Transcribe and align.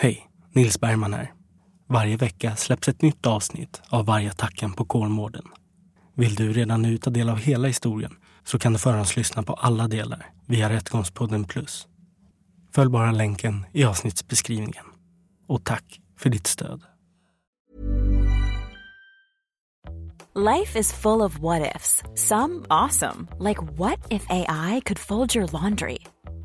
Hej, 0.00 0.30
Nils 0.52 0.80
Bergman 0.80 1.14
här. 1.14 1.32
Varje 1.88 2.16
vecka 2.16 2.56
släpps 2.56 2.88
ett 2.88 3.02
nytt 3.02 3.26
avsnitt 3.26 3.82
av 3.88 4.06
Vargattacken 4.06 4.72
på 4.72 4.84
Kolmården. 4.84 5.44
Vill 6.14 6.34
du 6.34 6.52
redan 6.52 6.82
nu 6.82 6.98
ta 6.98 7.10
del 7.10 7.28
av 7.28 7.38
hela 7.38 7.68
historien 7.68 8.16
så 8.44 8.58
kan 8.58 8.72
du 8.72 8.78
förhandslyssna 8.78 9.42
på 9.42 9.52
alla 9.52 9.88
delar 9.88 10.26
via 10.46 10.70
Rättegångspodden 10.70 11.44
Plus. 11.44 11.88
Följ 12.74 12.90
bara 12.90 13.12
länken 13.12 13.66
i 13.72 13.84
avsnittsbeskrivningen. 13.84 14.84
Och 15.46 15.64
tack 15.64 16.00
för 16.16 16.30
ditt 16.30 16.46
stöd. 16.46 16.82
Life 20.34 20.78
is 20.78 20.92
full 20.92 21.22
of 21.22 21.38
what 21.38 21.76
ifs. 21.76 22.02
Some 22.28 22.66
awesome, 22.70 23.28
like 23.38 23.60
what 23.76 23.98
if 24.10 24.30
AI 24.30 24.80
could 24.80 24.98
fold 24.98 25.36
your 25.36 25.48
laundry? 25.52 25.98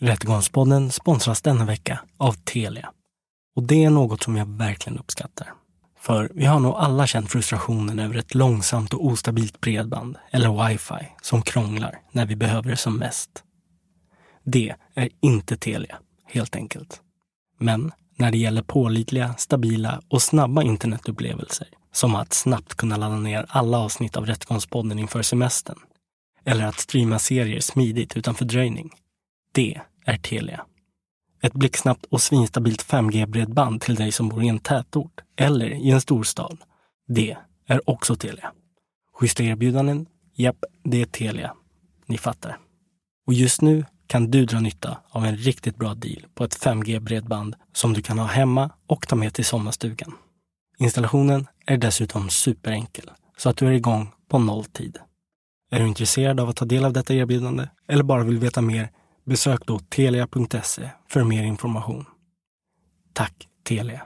Rättegångspodden 0.00 0.92
sponsras 0.92 1.42
denna 1.42 1.64
vecka 1.64 2.00
av 2.16 2.32
Telia. 2.32 2.92
Och 3.56 3.62
det 3.62 3.84
är 3.84 3.90
något 3.90 4.22
som 4.22 4.36
jag 4.36 4.46
verkligen 4.46 4.98
uppskattar. 4.98 5.52
För 6.00 6.30
vi 6.34 6.44
har 6.44 6.60
nog 6.60 6.74
alla 6.74 7.06
känt 7.06 7.30
frustrationen 7.30 7.98
över 7.98 8.14
ett 8.14 8.34
långsamt 8.34 8.94
och 8.94 9.06
ostabilt 9.06 9.60
bredband 9.60 10.16
eller 10.30 10.68
wifi 10.68 11.08
som 11.22 11.42
krånglar 11.42 12.00
när 12.12 12.26
vi 12.26 12.36
behöver 12.36 12.70
det 12.70 12.76
som 12.76 12.96
mest. 12.96 13.30
Det 14.44 14.74
är 14.94 15.08
inte 15.20 15.56
Telia, 15.56 15.98
helt 16.26 16.56
enkelt. 16.56 17.00
Men 17.58 17.92
när 18.16 18.30
det 18.30 18.38
gäller 18.38 18.62
pålitliga, 18.62 19.34
stabila 19.38 20.02
och 20.08 20.22
snabba 20.22 20.62
internetupplevelser, 20.62 21.68
som 21.92 22.14
att 22.14 22.32
snabbt 22.32 22.74
kunna 22.74 22.96
ladda 22.96 23.16
ner 23.16 23.46
alla 23.48 23.78
avsnitt 23.78 24.16
av 24.16 24.26
Rättegångspodden 24.26 24.98
inför 24.98 25.22
semestern, 25.22 25.78
eller 26.44 26.66
att 26.66 26.78
streama 26.78 27.18
serier 27.18 27.60
smidigt 27.60 28.16
utan 28.16 28.34
fördröjning, 28.34 28.90
det 29.52 29.80
är 30.04 30.16
Telia. 30.16 30.64
Ett 31.42 31.52
blixtsnabbt 31.52 32.04
och 32.04 32.20
svinstabilt 32.20 32.86
5G-bredband 32.86 33.80
till 33.80 33.94
dig 33.94 34.12
som 34.12 34.28
bor 34.28 34.42
i 34.42 34.48
en 34.48 34.58
tätort 34.58 35.20
eller 35.36 35.70
i 35.70 35.90
en 35.90 36.00
storstad. 36.00 36.58
Det 37.08 37.36
är 37.66 37.90
också 37.90 38.16
Telia. 38.16 38.52
Schyssta 39.14 39.42
erbjudanden? 39.42 40.06
Japp, 40.34 40.64
det 40.84 41.02
är 41.02 41.06
Telia. 41.06 41.54
Ni 42.06 42.18
fattar. 42.18 42.58
Och 43.26 43.34
just 43.34 43.62
nu 43.62 43.84
kan 44.06 44.30
du 44.30 44.44
dra 44.44 44.60
nytta 44.60 44.98
av 45.10 45.24
en 45.24 45.36
riktigt 45.36 45.76
bra 45.76 45.94
deal 45.94 46.26
på 46.34 46.44
ett 46.44 46.58
5G-bredband 46.58 47.54
som 47.72 47.92
du 47.92 48.02
kan 48.02 48.18
ha 48.18 48.26
hemma 48.26 48.70
och 48.86 49.08
ta 49.08 49.16
med 49.16 49.34
till 49.34 49.44
sommarstugan. 49.44 50.14
Installationen 50.78 51.46
är 51.66 51.76
dessutom 51.76 52.30
superenkel 52.30 53.10
så 53.36 53.48
att 53.48 53.56
du 53.56 53.66
är 53.66 53.72
igång 53.72 54.12
på 54.28 54.38
nolltid. 54.38 54.98
Är 55.70 55.80
du 55.80 55.86
intresserad 55.86 56.40
av 56.40 56.48
att 56.48 56.56
ta 56.56 56.64
del 56.64 56.84
av 56.84 56.92
detta 56.92 57.14
erbjudande 57.14 57.68
eller 57.88 58.02
bara 58.02 58.24
vill 58.24 58.38
veta 58.38 58.60
mer 58.60 58.90
Besök 59.28 59.66
då 59.66 59.78
telia.se 59.78 60.90
för 61.08 61.24
mer 61.24 61.42
information. 61.42 62.04
Tack 63.12 63.48
Telia! 63.64 64.02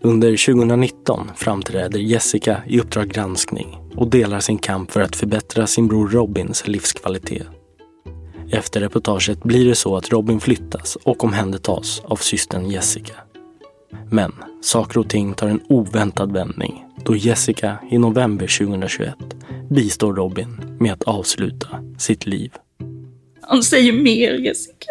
Under 0.00 0.52
2019 0.54 1.30
framträder 1.36 1.98
Jessica 1.98 2.62
i 2.66 2.80
Uppdrag 2.80 3.08
granskning 3.08 3.78
och 3.96 4.10
delar 4.10 4.40
sin 4.40 4.58
kamp 4.58 4.90
för 4.90 5.00
att 5.00 5.16
förbättra 5.16 5.66
sin 5.66 5.88
bror 5.88 6.08
Robins 6.08 6.68
livskvalitet. 6.68 7.46
Efter 8.52 8.80
reportaget 8.80 9.42
blir 9.42 9.68
det 9.68 9.74
så 9.74 9.96
att 9.96 10.12
Robin 10.12 10.40
flyttas 10.40 10.96
och 10.96 11.24
omhändertas 11.24 12.00
av 12.04 12.16
systern 12.16 12.70
Jessica. 12.70 13.14
Men 14.10 14.32
saker 14.60 14.98
och 14.98 15.08
ting 15.08 15.34
tar 15.34 15.48
en 15.48 15.60
oväntad 15.68 16.32
vändning 16.32 16.84
då 17.04 17.16
Jessica 17.16 17.78
i 17.90 17.98
november 17.98 18.58
2021 18.58 19.14
bistår 19.70 20.14
Robin 20.14 20.76
med 20.80 20.92
att 20.92 21.02
avsluta 21.02 21.68
sitt 21.98 22.26
liv. 22.26 22.52
Han 23.40 23.62
säger 23.62 23.92
mer 23.92 24.32
Jessica. 24.32 24.90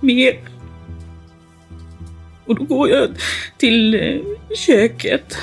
Mer. 0.00 0.40
Och 2.46 2.54
då 2.54 2.64
går 2.64 2.88
jag 2.88 3.08
till 3.58 3.94
eh, 3.94 4.20
köket. 4.56 5.36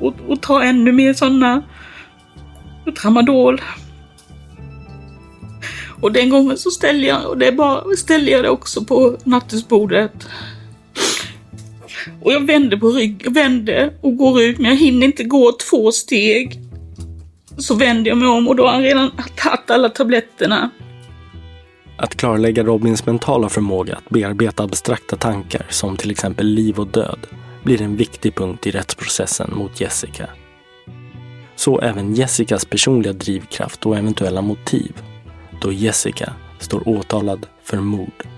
Och, 0.00 0.14
och 0.28 0.40
tar 0.40 0.60
ännu 0.60 0.92
mer 0.92 1.14
sådana. 1.14 1.62
Tramadol. 3.02 3.60
Och 6.00 6.12
den 6.12 6.30
gången 6.30 6.56
så 6.56 6.70
ställer 6.70 7.08
jag, 7.08 7.26
och 7.26 7.38
det 7.38 7.46
är 7.46 7.52
bara, 7.52 7.96
ställer 7.96 8.32
jag 8.32 8.44
det 8.44 8.50
också 8.50 8.84
på 8.84 9.16
nattduksbordet. 9.24 10.28
Och 12.22 12.32
jag 12.32 12.46
vänder 12.46 12.76
på 12.76 12.88
ryggen, 12.88 13.32
vänder 13.32 13.92
och 14.00 14.16
går 14.16 14.42
ut, 14.42 14.58
men 14.58 14.70
jag 14.70 14.78
hinner 14.78 15.06
inte 15.06 15.24
gå 15.24 15.52
två 15.70 15.92
steg. 15.92 16.60
Så 17.58 17.74
vänder 17.74 18.10
jag 18.10 18.18
mig 18.18 18.28
om 18.28 18.48
och 18.48 18.56
då 18.56 18.66
har 18.66 18.72
han 18.72 18.82
redan 18.82 19.10
tagit 19.36 19.70
alla 19.70 19.88
tabletterna. 19.88 20.70
Att 21.96 22.16
klarlägga 22.16 22.64
Robins 22.64 23.06
mentala 23.06 23.48
förmåga 23.48 23.96
att 23.96 24.08
bearbeta 24.08 24.62
abstrakta 24.62 25.16
tankar 25.16 25.66
som 25.68 25.96
till 25.96 26.10
exempel 26.10 26.46
liv 26.46 26.80
och 26.80 26.86
död 26.86 27.26
blir 27.64 27.82
en 27.82 27.96
viktig 27.96 28.34
punkt 28.34 28.66
i 28.66 28.70
rättsprocessen 28.70 29.50
mot 29.56 29.80
Jessica. 29.80 30.28
Så 31.56 31.80
även 31.80 32.14
Jessicas 32.14 32.64
personliga 32.64 33.12
drivkraft 33.12 33.86
och 33.86 33.98
eventuella 33.98 34.42
motiv, 34.42 34.92
då 35.60 35.72
Jessica 35.72 36.32
står 36.58 36.88
åtalad 36.88 37.46
för 37.64 37.76
mord. 37.76 38.31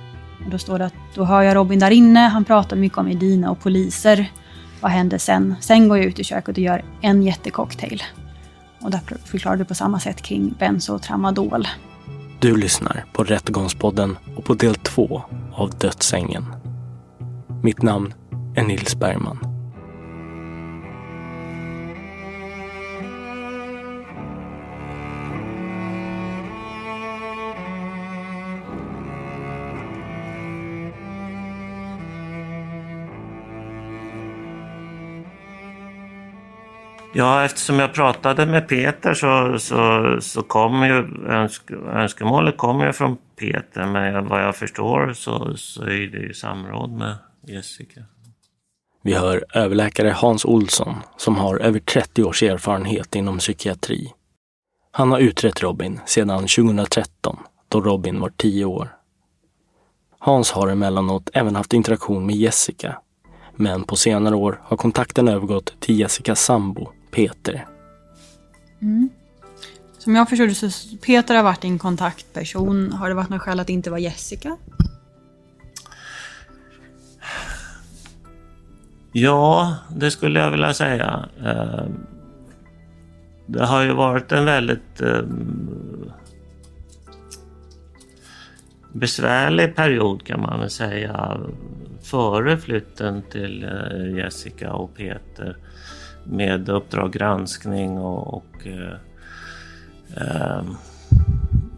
Och 0.44 0.50
då 0.50 0.58
står 0.58 0.78
det 0.78 0.86
att 0.86 0.94
då 1.14 1.24
hör 1.24 1.42
jag 1.42 1.56
Robin 1.56 1.78
där 1.78 1.90
inne, 1.90 2.20
han 2.20 2.44
pratar 2.44 2.76
mycket 2.76 2.98
om 2.98 3.08
Edina 3.08 3.50
och 3.50 3.60
poliser. 3.60 4.32
Vad 4.80 4.90
händer 4.90 5.18
sen? 5.18 5.54
Sen 5.60 5.88
går 5.88 5.98
jag 5.98 6.06
ut 6.06 6.18
i 6.18 6.24
köket 6.24 6.56
och 6.56 6.62
gör 6.62 6.84
en 7.00 7.22
jättecocktail. 7.22 8.02
Och 8.80 8.90
där 8.90 9.00
förklarar 9.24 9.56
du 9.56 9.64
på 9.64 9.74
samma 9.74 10.00
sätt 10.00 10.22
kring 10.22 10.54
benzo 10.58 10.94
och 10.94 11.02
tramadol. 11.02 11.68
Du 12.40 12.56
lyssnar 12.56 13.04
på 13.12 13.24
Rättegångspodden 13.24 14.16
och 14.36 14.44
på 14.44 14.54
del 14.54 14.74
två 14.74 15.22
av 15.54 15.70
Dödsängen. 15.70 16.44
Mitt 17.62 17.82
namn 17.82 18.14
är 18.56 18.62
Nils 18.62 18.96
Bergman. 18.96 19.53
Ja, 37.16 37.44
eftersom 37.44 37.78
jag 37.78 37.94
pratade 37.94 38.46
med 38.46 38.68
Peter 38.68 39.14
så, 39.14 39.58
så, 39.58 40.16
så 40.20 40.42
kom 40.42 40.82
ju 40.82 41.26
önsk, 41.28 41.70
önskemålet 41.70 42.56
kom 42.56 42.80
ju 42.80 42.92
från 42.92 43.16
Peter, 43.38 43.86
men 43.86 44.28
vad 44.28 44.42
jag 44.42 44.56
förstår 44.56 45.12
så, 45.12 45.56
så 45.56 45.82
är 45.82 46.06
det 46.06 46.18
ju 46.18 46.34
samråd 46.34 46.92
med 46.92 47.16
Jessica. 47.46 48.00
Vi 49.02 49.14
hör 49.14 49.44
överläkare 49.54 50.08
Hans 50.08 50.44
Olsson 50.44 50.94
som 51.16 51.36
har 51.36 51.56
över 51.56 51.78
30 51.78 52.24
års 52.24 52.42
erfarenhet 52.42 53.14
inom 53.14 53.38
psykiatri. 53.38 54.12
Han 54.92 55.12
har 55.12 55.18
utrett 55.18 55.62
Robin 55.62 56.00
sedan 56.06 56.40
2013 56.40 57.38
då 57.68 57.80
Robin 57.80 58.20
var 58.20 58.32
10 58.36 58.64
år. 58.64 58.88
Hans 60.18 60.50
har 60.50 60.68
emellanåt 60.68 61.30
även 61.32 61.56
haft 61.56 61.72
interaktion 61.72 62.26
med 62.26 62.36
Jessica. 62.36 62.98
Men 63.56 63.82
på 63.82 63.96
senare 63.96 64.34
år 64.34 64.60
har 64.64 64.76
kontakten 64.76 65.28
övergått 65.28 65.80
till 65.80 66.00
Jessicas 66.00 66.40
sambo 66.40 66.88
Peter. 67.14 67.66
Mm. 68.82 69.08
Som 69.98 70.16
jag 70.16 70.28
förstod 70.28 70.56
så 70.56 70.96
Peter 70.96 71.34
har 71.34 71.42
varit 71.42 71.60
din 71.60 71.78
kontaktperson. 71.78 72.92
Har 72.92 73.08
det 73.08 73.14
varit 73.14 73.28
något 73.28 73.42
skäl 73.42 73.60
att 73.60 73.66
det 73.66 73.72
inte 73.72 73.90
var 73.90 73.98
Jessica? 73.98 74.56
Ja, 79.12 79.76
det 79.96 80.10
skulle 80.10 80.40
jag 80.40 80.50
vilja 80.50 80.74
säga. 80.74 81.28
Eh, 81.44 81.86
det 83.46 83.64
har 83.66 83.82
ju 83.82 83.92
varit 83.92 84.32
en 84.32 84.44
väldigt 84.44 85.00
eh, 85.00 85.22
besvärlig 88.92 89.76
period 89.76 90.26
kan 90.26 90.40
man 90.40 90.60
väl 90.60 90.70
säga 90.70 91.40
före 92.02 92.58
flytten 92.58 93.22
till 93.30 93.64
eh, 93.64 94.16
Jessica 94.16 94.72
och 94.72 94.94
Peter 94.96 95.56
med 96.24 96.68
Uppdrag 96.68 97.12
granskning 97.12 97.98
och, 97.98 98.34
och 98.34 98.66
eh, 98.66 98.94
eh, 100.16 100.62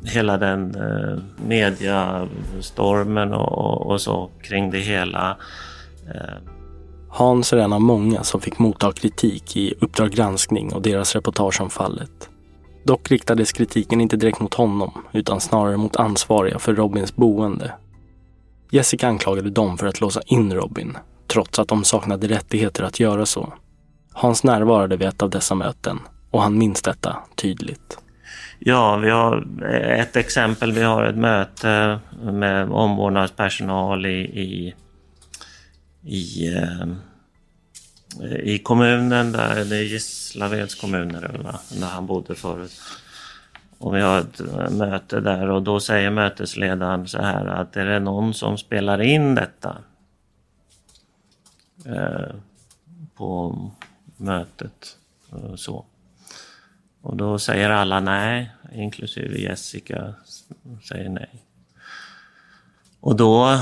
hela 0.04 0.38
den 0.38 0.74
eh, 0.74 1.18
mediastormen 1.46 3.32
och, 3.32 3.86
och, 3.86 4.00
så 4.00 4.30
kring 4.42 4.70
det 4.70 4.78
hela. 4.78 5.36
Eh. 6.14 6.34
Hans 7.08 7.52
är 7.52 7.56
en 7.56 7.72
av 7.72 7.80
många 7.80 8.22
som 8.22 8.40
fick 8.40 8.58
motta 8.58 8.92
kritik 8.92 9.56
i 9.56 9.74
Uppdrag 9.80 10.10
granskning 10.10 10.72
och 10.72 10.82
deras 10.82 11.14
reportage 11.14 11.60
om 11.60 11.70
fallet. 11.70 12.28
Dock 12.84 13.10
riktades 13.10 13.52
kritiken 13.52 14.00
inte 14.00 14.16
direkt 14.16 14.40
mot 14.40 14.54
honom 14.54 14.92
utan 15.12 15.40
snarare 15.40 15.76
mot 15.76 15.96
ansvariga 15.96 16.58
för 16.58 16.74
Robins 16.74 17.16
boende. 17.16 17.72
Jessica 18.70 19.08
anklagade 19.08 19.50
dem 19.50 19.78
för 19.78 19.86
att 19.86 20.00
låsa 20.00 20.20
in 20.26 20.54
Robin, 20.54 20.96
trots 21.26 21.58
att 21.58 21.68
de 21.68 21.84
saknade 21.84 22.28
rättigheter 22.28 22.84
att 22.84 23.00
göra 23.00 23.26
så. 23.26 23.52
Hans 24.18 24.44
närvarade 24.44 24.96
vid 24.96 25.08
ett 25.08 25.22
av 25.22 25.30
dessa 25.30 25.54
möten 25.54 26.00
och 26.30 26.42
han 26.42 26.58
minns 26.58 26.82
detta 26.82 27.16
tydligt. 27.34 27.98
Ja, 28.58 28.96
vi 28.96 29.10
har 29.10 29.46
eh, 29.62 30.00
ett 30.00 30.16
exempel. 30.16 30.72
Vi 30.72 30.82
har 30.82 31.04
ett 31.04 31.16
möte 31.16 31.98
med 32.22 32.70
omvårdnadspersonal 32.70 34.06
i, 34.06 34.20
i, 34.20 34.74
i, 36.02 36.54
eh, 36.54 36.86
i 38.42 38.58
kommunen, 38.58 39.32
där, 39.32 39.64
det 39.64 39.76
är 39.76 39.82
Gislaveds 39.82 40.74
kommun 40.74 41.08
där 41.08 41.86
han 41.86 42.06
bodde 42.06 42.34
förut. 42.34 42.80
Och 43.78 43.96
vi 43.96 44.00
har 44.00 44.18
ett 44.18 44.40
eh, 44.40 44.70
möte 44.70 45.20
där 45.20 45.50
och 45.50 45.62
då 45.62 45.80
säger 45.80 46.10
mötesledaren 46.10 47.08
så 47.08 47.22
här 47.22 47.46
att 47.46 47.76
är 47.76 47.86
det 47.86 48.00
någon 48.00 48.34
som 48.34 48.58
spelar 48.58 49.02
in 49.02 49.34
detta 49.34 49.76
eh, 51.86 52.34
på 53.16 53.58
mötet. 54.16 54.96
Och 55.30 55.60
så. 55.60 55.84
Och 57.02 57.16
då 57.16 57.38
säger 57.38 57.70
alla 57.70 58.00
nej, 58.00 58.50
inklusive 58.72 59.38
Jessica 59.38 60.14
säger 60.88 61.08
nej. 61.08 61.42
Och 63.00 63.16
då... 63.16 63.58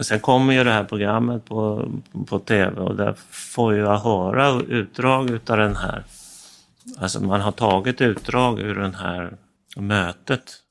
Sen 0.00 0.20
kommer 0.20 0.52
ju 0.52 0.64
det 0.64 0.72
här 0.72 0.84
programmet 0.84 1.44
på, 1.44 1.90
på 2.26 2.38
TV 2.38 2.80
och 2.80 2.96
där 2.96 3.14
får 3.30 3.76
jag 3.76 3.98
höra 3.98 4.60
utdrag 4.60 5.30
utav 5.30 5.56
den 5.56 5.76
här. 5.76 6.04
Alltså 6.98 7.20
man 7.20 7.40
har 7.40 7.52
tagit 7.52 8.00
utdrag 8.00 8.60
ur 8.60 8.74
det 8.74 8.96
här 8.96 9.36
mötet. 9.76 10.62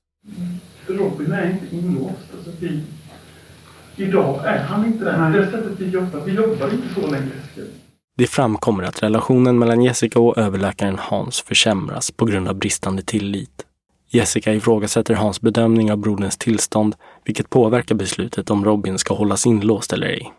Robin 0.87 1.31
är 1.31 1.49
inte 1.49 1.75
inlåst. 1.75 2.33
Alltså 2.33 2.51
vi, 2.59 2.83
Idag 3.95 4.45
är 4.45 4.63
han 4.63 4.85
inte 4.85 5.05
det. 5.05 5.39
Det 5.39 5.51
sättet 5.51 5.79
vi 5.79 5.89
jobbar, 5.89 6.21
vi 6.25 6.33
jobbar 6.33 6.73
inte 6.73 7.01
så 7.01 7.07
längre. 7.07 7.31
Det 8.17 8.27
framkommer 8.27 8.83
att 8.83 9.03
relationen 9.03 9.59
mellan 9.59 9.83
Jessica 9.83 10.19
och 10.19 10.37
överläkaren 10.37 10.97
Hans 10.99 11.41
försämras 11.41 12.11
på 12.11 12.25
grund 12.25 12.47
av 12.47 12.55
bristande 12.55 13.01
tillit. 13.01 13.65
Jessica 14.09 14.53
ifrågasätter 14.53 15.13
Hans 15.13 15.41
bedömning 15.41 15.91
av 15.91 15.97
broderns 15.97 16.37
tillstånd, 16.37 16.95
vilket 17.25 17.49
påverkar 17.49 17.95
beslutet 17.95 18.49
om 18.49 18.65
Robin 18.65 18.97
ska 18.97 19.13
hållas 19.13 19.45
inlåst 19.45 19.93
eller 19.93 20.07
ej. 20.07 20.33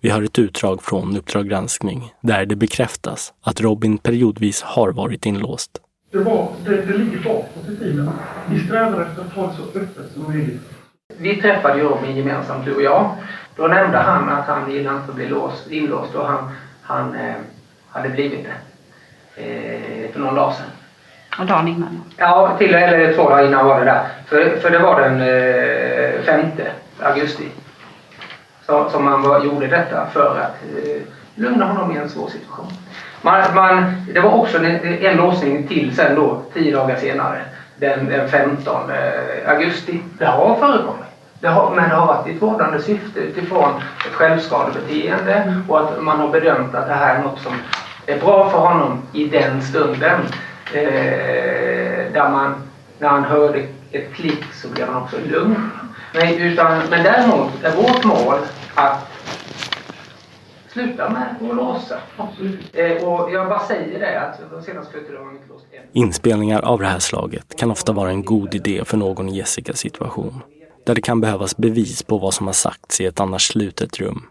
Vi 0.00 0.10
har 0.10 0.22
ett 0.22 0.38
utdrag 0.38 0.82
från 0.82 1.16
Uppdrag 1.16 1.48
granskning 1.48 2.12
där 2.20 2.46
det 2.46 2.56
bekräftas 2.56 3.32
att 3.42 3.60
Robin 3.60 3.98
periodvis 3.98 4.62
har 4.62 4.92
varit 4.92 5.26
inlåst. 5.26 5.70
Det, 6.12 6.18
var, 6.18 6.48
det, 6.64 6.70
det 6.70 6.98
ligger 6.98 7.24
bakåt 7.24 7.68
i 7.68 7.76
tiden. 7.76 8.10
Vi 8.50 8.60
strävar 8.60 9.02
efter 9.02 9.22
att 9.22 9.32
ha 9.32 9.46
det 9.46 9.56
så 9.56 9.78
öppet 9.78 10.12
som 10.14 10.22
möjligt 10.22 10.79
vi 11.20 11.40
träffade 11.40 11.78
ju 11.78 11.88
Robin 11.88 12.16
gemensamt, 12.16 12.64
du 12.64 12.74
och 12.74 12.82
jag. 12.82 13.10
Då 13.56 13.66
nämnde 13.66 13.98
han 13.98 14.28
att 14.28 14.46
han 14.46 14.70
gillade 14.70 14.96
inte 14.96 15.10
att 15.10 15.14
bli 15.14 15.28
låst, 15.28 15.70
inlåst 15.70 16.14
och 16.14 16.26
han, 16.26 16.50
han 16.82 17.14
eh, 17.14 17.34
hade 17.90 18.08
blivit 18.08 18.46
det 18.46 19.42
eh, 19.42 20.12
för 20.12 20.20
någon 20.20 20.34
dag 20.34 20.54
sedan. 20.54 20.66
Och 21.38 21.46
dagen 21.46 21.68
innan? 21.68 22.02
Ja, 22.16 22.56
till 22.58 22.74
eller 22.74 23.14
två 23.14 23.28
dagar 23.28 23.46
innan 23.46 23.66
var 23.66 23.78
det 23.78 23.84
där. 23.84 24.04
För, 24.26 24.60
för 24.60 24.70
det 24.70 24.78
var 24.78 25.00
den 25.00 25.20
eh, 25.20 26.22
5 26.22 26.50
augusti 27.02 27.48
så, 28.66 28.90
som 28.90 29.04
man 29.04 29.22
var, 29.22 29.44
gjorde 29.44 29.66
detta 29.66 30.06
för 30.06 30.38
att 30.38 30.86
eh, 30.86 31.02
lugna 31.34 31.64
honom 31.64 31.96
i 31.96 31.98
en 31.98 32.08
svår 32.08 32.28
situation. 32.28 32.72
Man, 33.22 33.54
man, 33.54 34.06
det 34.14 34.20
var 34.20 34.30
också 34.30 34.58
en, 34.58 34.64
en 34.84 35.16
låsning 35.16 35.68
till 35.68 35.96
sen 35.96 36.16
då, 36.16 36.42
tio 36.54 36.76
dagar 36.76 36.96
senare 36.96 37.42
den, 37.76 38.06
den 38.06 38.28
15 38.28 38.90
eh, 38.90 39.50
augusti. 39.50 40.00
Det 40.18 40.26
har 40.26 40.54
förekommit. 40.54 40.99
Det 41.40 41.48
har, 41.48 41.74
men 41.74 41.88
det 41.88 41.94
har 41.94 42.06
varit 42.06 42.26
i 42.26 42.30
ett 42.30 42.42
vårdande 42.42 42.82
syfte 42.82 43.20
utifrån 43.20 43.70
ett 44.06 44.12
självskadebeteende 44.12 45.62
och 45.68 45.80
att 45.80 46.02
man 46.02 46.20
har 46.20 46.28
bedömt 46.28 46.74
att 46.74 46.86
det 46.86 46.94
här 46.94 47.16
är 47.18 47.22
något 47.22 47.40
som 47.40 47.52
är 48.06 48.20
bra 48.20 48.50
för 48.50 48.58
honom 48.58 49.02
i 49.12 49.24
den 49.24 49.62
stunden. 49.62 50.20
Eh, 50.74 52.12
där 52.12 52.30
man, 52.30 52.54
när 52.98 53.08
han 53.08 53.24
hörde 53.24 53.66
ett 53.92 54.12
klick 54.14 54.44
så 54.54 54.68
blev 54.68 54.88
han 54.88 55.02
också 55.02 55.16
lugn. 55.26 55.70
Men, 56.14 56.34
utan, 56.34 56.78
men 56.90 57.02
däremot 57.04 57.64
är 57.64 57.76
vårt 57.76 58.04
mål 58.04 58.38
att 58.74 59.10
sluta 60.68 61.10
med 61.10 61.50
att 61.50 61.56
låsa. 61.56 61.98
Eh, 62.72 63.08
och 63.08 63.32
jag 63.32 63.48
bara 63.48 63.58
säger 63.58 63.98
det 63.98 64.20
att 64.20 64.50
de 64.50 64.62
senaste 64.62 64.92
40 64.92 65.12
åren 65.12 65.24
har 65.24 65.32
inte 65.32 65.48
låst 65.48 65.66
än. 65.72 65.82
Inspelningar 65.92 66.60
av 66.60 66.78
det 66.78 66.86
här 66.86 66.98
slaget 66.98 67.56
kan 67.56 67.70
ofta 67.70 67.92
vara 67.92 68.10
en 68.10 68.24
god 68.24 68.54
idé 68.54 68.84
för 68.84 68.96
någon 68.96 69.28
i 69.28 69.36
Jessicas 69.36 69.78
situation. 69.78 70.42
Där 70.90 70.94
det 70.94 71.00
kan 71.00 71.20
behövas 71.20 71.56
bevis 71.56 72.02
på 72.02 72.18
vad 72.18 72.34
som 72.34 72.46
har 72.46 72.54
sagts 72.54 73.00
i 73.00 73.06
ett 73.06 73.20
annars 73.20 73.48
slutet 73.48 74.00
rum. 74.00 74.22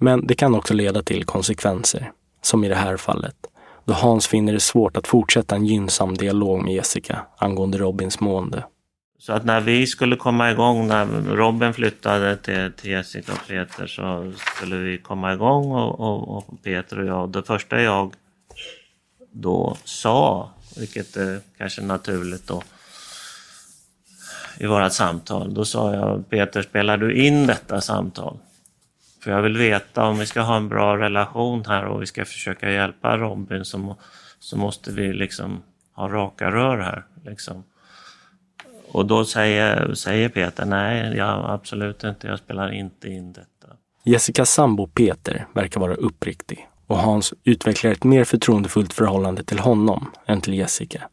Men 0.00 0.26
det 0.26 0.34
kan 0.34 0.54
också 0.54 0.74
leda 0.74 1.02
till 1.02 1.24
konsekvenser, 1.24 2.12
som 2.42 2.64
i 2.64 2.68
det 2.68 2.74
här 2.74 2.96
fallet, 2.96 3.36
då 3.84 3.92
Hans 3.92 4.26
finner 4.26 4.52
det 4.52 4.60
svårt 4.60 4.96
att 4.96 5.06
fortsätta 5.06 5.56
en 5.56 5.66
gynnsam 5.66 6.14
dialog 6.14 6.62
med 6.64 6.74
Jessica 6.74 7.26
angående 7.38 7.78
Robins 7.78 8.20
mående. 8.20 8.64
Så 9.18 9.32
att 9.32 9.44
när 9.44 9.60
vi 9.60 9.86
skulle 9.86 10.16
komma 10.16 10.50
igång, 10.50 10.88
när 10.88 11.06
Robin 11.36 11.74
flyttade 11.74 12.36
till, 12.36 12.72
till 12.76 12.90
Jessica 12.90 13.32
och 13.32 13.48
Peter 13.48 13.86
så 13.86 14.32
skulle 14.36 14.76
vi 14.76 14.98
komma 14.98 15.32
igång 15.32 15.72
och, 15.72 16.00
och, 16.00 16.36
och 16.36 16.62
Peter 16.62 16.98
och 16.98 17.06
jag, 17.06 17.28
det 17.28 17.42
första 17.42 17.82
jag 17.82 18.14
då 19.32 19.76
sa, 19.84 20.50
vilket 20.76 21.16
är 21.16 21.40
kanske 21.58 21.82
naturligt 21.82 22.46
då 22.46 22.62
i 24.58 24.66
vårt 24.66 24.92
samtal, 24.92 25.54
då 25.54 25.64
sa 25.64 25.94
jag 25.94 26.30
Peter, 26.30 26.62
spelar 26.62 26.96
du 26.96 27.14
in 27.14 27.46
detta 27.46 27.80
samtal? 27.80 28.38
För 29.22 29.30
jag 29.30 29.42
vill 29.42 29.56
veta 29.56 30.04
om 30.04 30.18
vi 30.18 30.26
ska 30.26 30.40
ha 30.40 30.56
en 30.56 30.68
bra 30.68 30.96
relation 30.96 31.64
här 31.66 31.84
och 31.84 32.02
vi 32.02 32.06
ska 32.06 32.24
försöka 32.24 32.70
hjälpa 32.70 33.16
Robin 33.16 33.64
så, 33.64 33.96
så 34.38 34.56
måste 34.56 34.92
vi 34.92 35.12
liksom 35.12 35.62
ha 35.92 36.08
raka 36.08 36.50
rör 36.50 36.78
här. 36.78 37.04
Liksom. 37.24 37.64
Och 38.92 39.06
då 39.06 39.24
säger, 39.24 39.94
säger 39.94 40.28
Peter, 40.28 40.64
nej, 40.64 41.16
jag, 41.16 41.50
absolut 41.50 42.04
inte, 42.04 42.26
jag 42.26 42.38
spelar 42.38 42.72
inte 42.72 43.08
in 43.08 43.32
detta. 43.32 43.76
Jessicas 44.04 44.50
sambo 44.50 44.86
Peter 44.86 45.46
verkar 45.54 45.80
vara 45.80 45.94
uppriktig 45.94 46.68
och 46.86 46.98
Hans 46.98 47.34
utvecklar 47.44 47.90
ett 47.90 48.04
mer 48.04 48.24
förtroendefullt 48.24 48.92
förhållande 48.92 49.44
till 49.44 49.58
honom 49.58 50.10
än 50.26 50.40
till 50.40 50.54
Jessica. 50.54 51.08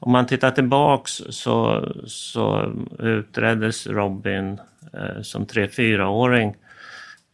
Om 0.00 0.12
man 0.12 0.26
tittar 0.26 0.50
tillbaks 0.50 1.22
så, 1.28 1.88
så 2.06 2.72
utreddes 2.98 3.86
Robin 3.86 4.60
eh, 4.92 5.22
som 5.22 5.46
3-4-åring 5.46 6.54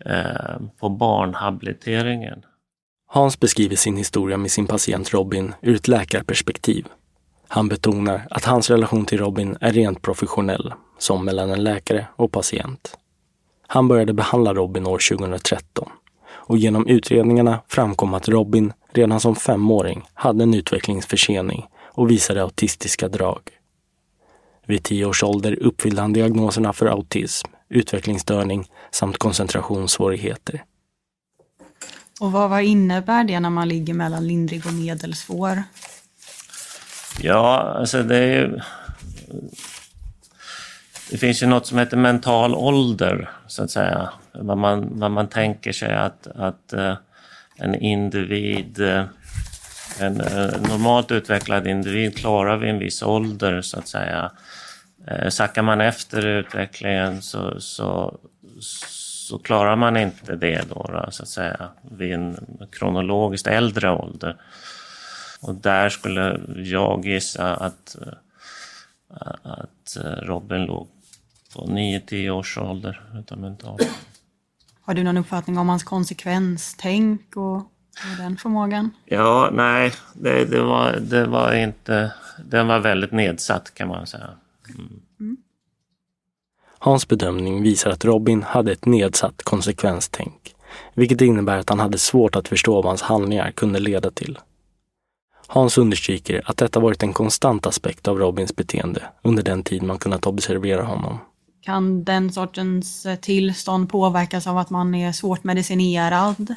eh, 0.05 0.57
på 0.81 0.89
barnhabiliteringen. 0.89 2.43
Hans 3.09 3.41
beskriver 3.41 3.77
sin 3.77 3.97
historia 3.97 4.37
med 4.37 4.51
sin 4.51 4.67
patient 4.67 5.13
Robin 5.13 5.55
ur 5.63 5.75
ett 5.75 5.89
läkarperspektiv. 5.89 6.87
Han 7.49 7.69
betonar 7.69 8.27
att 8.31 8.45
hans 8.45 8.71
relation 8.71 9.05
till 9.05 9.19
Robin 9.19 9.57
är 9.61 9.73
rent 9.73 10.03
professionell, 10.03 10.75
som 10.99 11.25
mellan 11.25 11.51
en 11.51 11.65
läkare 11.65 12.07
och 12.17 12.33
patient. 12.33 12.99
Han 13.67 13.89
började 13.89 14.13
behandla 14.13 14.55
Robin 14.55 14.87
år 14.87 15.17
2013 15.17 15.89
och 16.29 16.59
genom 16.59 16.87
utredningarna 16.87 17.59
framkom 17.69 18.15
att 18.15 18.29
Robin 18.29 18.73
redan 18.93 19.21
som 19.21 19.37
femåring 19.37 20.09
hade 20.15 20.43
en 20.43 20.55
utvecklingsförsening 20.55 21.67
och 21.97 22.11
visade 22.11 22.43
autistiska 22.43 23.09
drag. 23.09 23.41
Vid 24.67 24.83
tio 24.83 25.05
års 25.05 25.23
ålder 25.23 25.63
uppfyllde 25.63 26.01
han 26.01 26.13
diagnoserna 26.13 26.73
för 26.73 26.87
autism, 26.87 27.49
utvecklingsstörning 27.69 28.71
samt 28.91 29.19
koncentrationssvårigheter. 29.19 30.65
Och 32.21 32.33
vad, 32.33 32.51
vad 32.51 32.63
innebär 32.63 33.25
det 33.25 33.41
när 33.41 33.51
man 33.51 33.69
ligger 33.69 33.95
mellan 33.95 34.27
lindrig 34.27 34.67
och 34.67 34.73
medelsvår? 34.73 35.63
Ja, 37.21 37.75
alltså 37.79 38.03
det 38.03 38.17
är 38.17 38.41
ju... 38.41 38.61
Det 41.11 41.19
finns 41.19 41.43
ju 41.43 41.47
något 41.47 41.67
som 41.67 41.79
heter 41.79 41.97
mental 41.97 42.55
ålder, 42.55 43.31
så 43.47 43.63
att 43.65 43.71
säga. 43.71 44.11
Vad 44.33 44.59
man, 44.59 44.99
vad 44.99 45.11
man 45.11 45.29
tänker 45.29 45.73
sig 45.73 45.95
att, 45.95 46.27
att 46.27 46.75
uh, 46.75 46.95
en 47.57 47.75
individ, 47.75 48.81
uh, 48.81 49.05
en 50.01 50.21
eh, 50.21 50.61
normalt 50.69 51.11
utvecklad 51.11 51.67
individ 51.67 52.17
klarar 52.17 52.57
vid 52.57 52.71
en 52.71 52.79
viss 52.79 53.03
ålder, 53.03 53.63
så 53.63 53.79
att 53.79 53.89
säga. 53.89 54.31
Eh, 55.07 55.29
sackar 55.29 55.63
man 55.63 55.81
efter 55.81 56.27
i 56.27 56.39
utvecklingen 56.39 57.23
så, 57.23 57.61
så, 57.61 58.19
så 58.61 59.39
klarar 59.39 59.77
man 59.77 59.97
inte 59.97 60.37
det 60.37 60.65
då, 60.69 60.91
då, 60.93 61.11
så 61.11 61.23
att 61.23 61.29
säga, 61.29 61.69
vid 61.91 62.13
en 62.13 62.47
kronologiskt 62.73 63.47
äldre 63.47 63.91
ålder. 63.91 64.37
Och 65.41 65.55
där 65.55 65.89
skulle 65.89 66.41
jag 66.57 67.07
gissa 67.07 67.55
att, 67.55 67.97
eh, 68.03 69.29
att 69.43 69.97
Robin 70.23 70.65
låg 70.65 70.89
på 71.55 71.67
9-10 71.67 72.31
års 72.31 72.59
ålder 72.59 73.03
utav 73.15 73.39
mental. 73.39 73.79
Har 74.81 74.95
du 74.95 75.03
någon 75.03 75.17
uppfattning 75.17 75.59
om 75.59 75.69
hans 75.69 75.85
konsekvenstänk 75.85 77.37
och 77.37 77.73
den 78.19 78.37
förmågan? 78.37 78.91
Ja, 79.05 79.51
nej, 79.53 79.93
det, 80.15 80.45
det, 80.45 80.63
var, 80.63 80.93
det 80.93 81.27
var 81.27 81.55
inte... 81.55 82.13
Den 82.45 82.67
var 82.67 82.79
väldigt 82.79 83.13
nedsatt 83.13 83.75
kan 83.75 83.89
man 83.89 84.07
säga. 84.07 84.31
Mm. 84.69 85.01
Mm. 85.21 85.37
Hans 86.79 87.09
bedömning 87.09 87.63
visar 87.63 87.91
att 87.91 88.05
Robin 88.05 88.43
hade 88.43 88.73
ett 88.73 88.87
nedsatt 88.87 89.43
konsekvenstänk, 89.43 90.55
vilket 90.95 91.21
innebär 91.21 91.59
att 91.59 91.69
han 91.69 91.81
hade 91.81 91.99
svårt 91.99 92.37
att 92.37 92.49
förstå 92.49 92.75
vad 92.75 92.85
hans 92.85 93.03
handlingar 93.03 93.51
kunde 93.51 93.79
leda 93.79 94.11
till. 94.11 94.39
Hans 95.47 95.79
understryker 95.79 96.43
att 96.45 96.57
detta 96.57 96.81
varit 96.81 97.03
en 97.03 97.13
konstant 97.13 97.67
aspekt 97.67 98.09
av 98.09 98.19
Robins 98.19 98.57
beteende 98.57 99.03
under 99.23 99.43
den 99.43 99.63
tid 99.63 99.83
man 99.83 99.99
kunnat 99.99 100.27
observera 100.27 100.83
honom. 100.83 101.19
Kan 101.63 102.05
den 102.05 102.33
sortens 102.33 103.07
tillstånd 103.21 103.91
påverkas 103.91 104.47
av 104.47 104.59
att 104.59 104.71
man 104.71 104.95
är 104.95 105.13
svårt 105.13 105.45
medicinerad? 105.45 106.55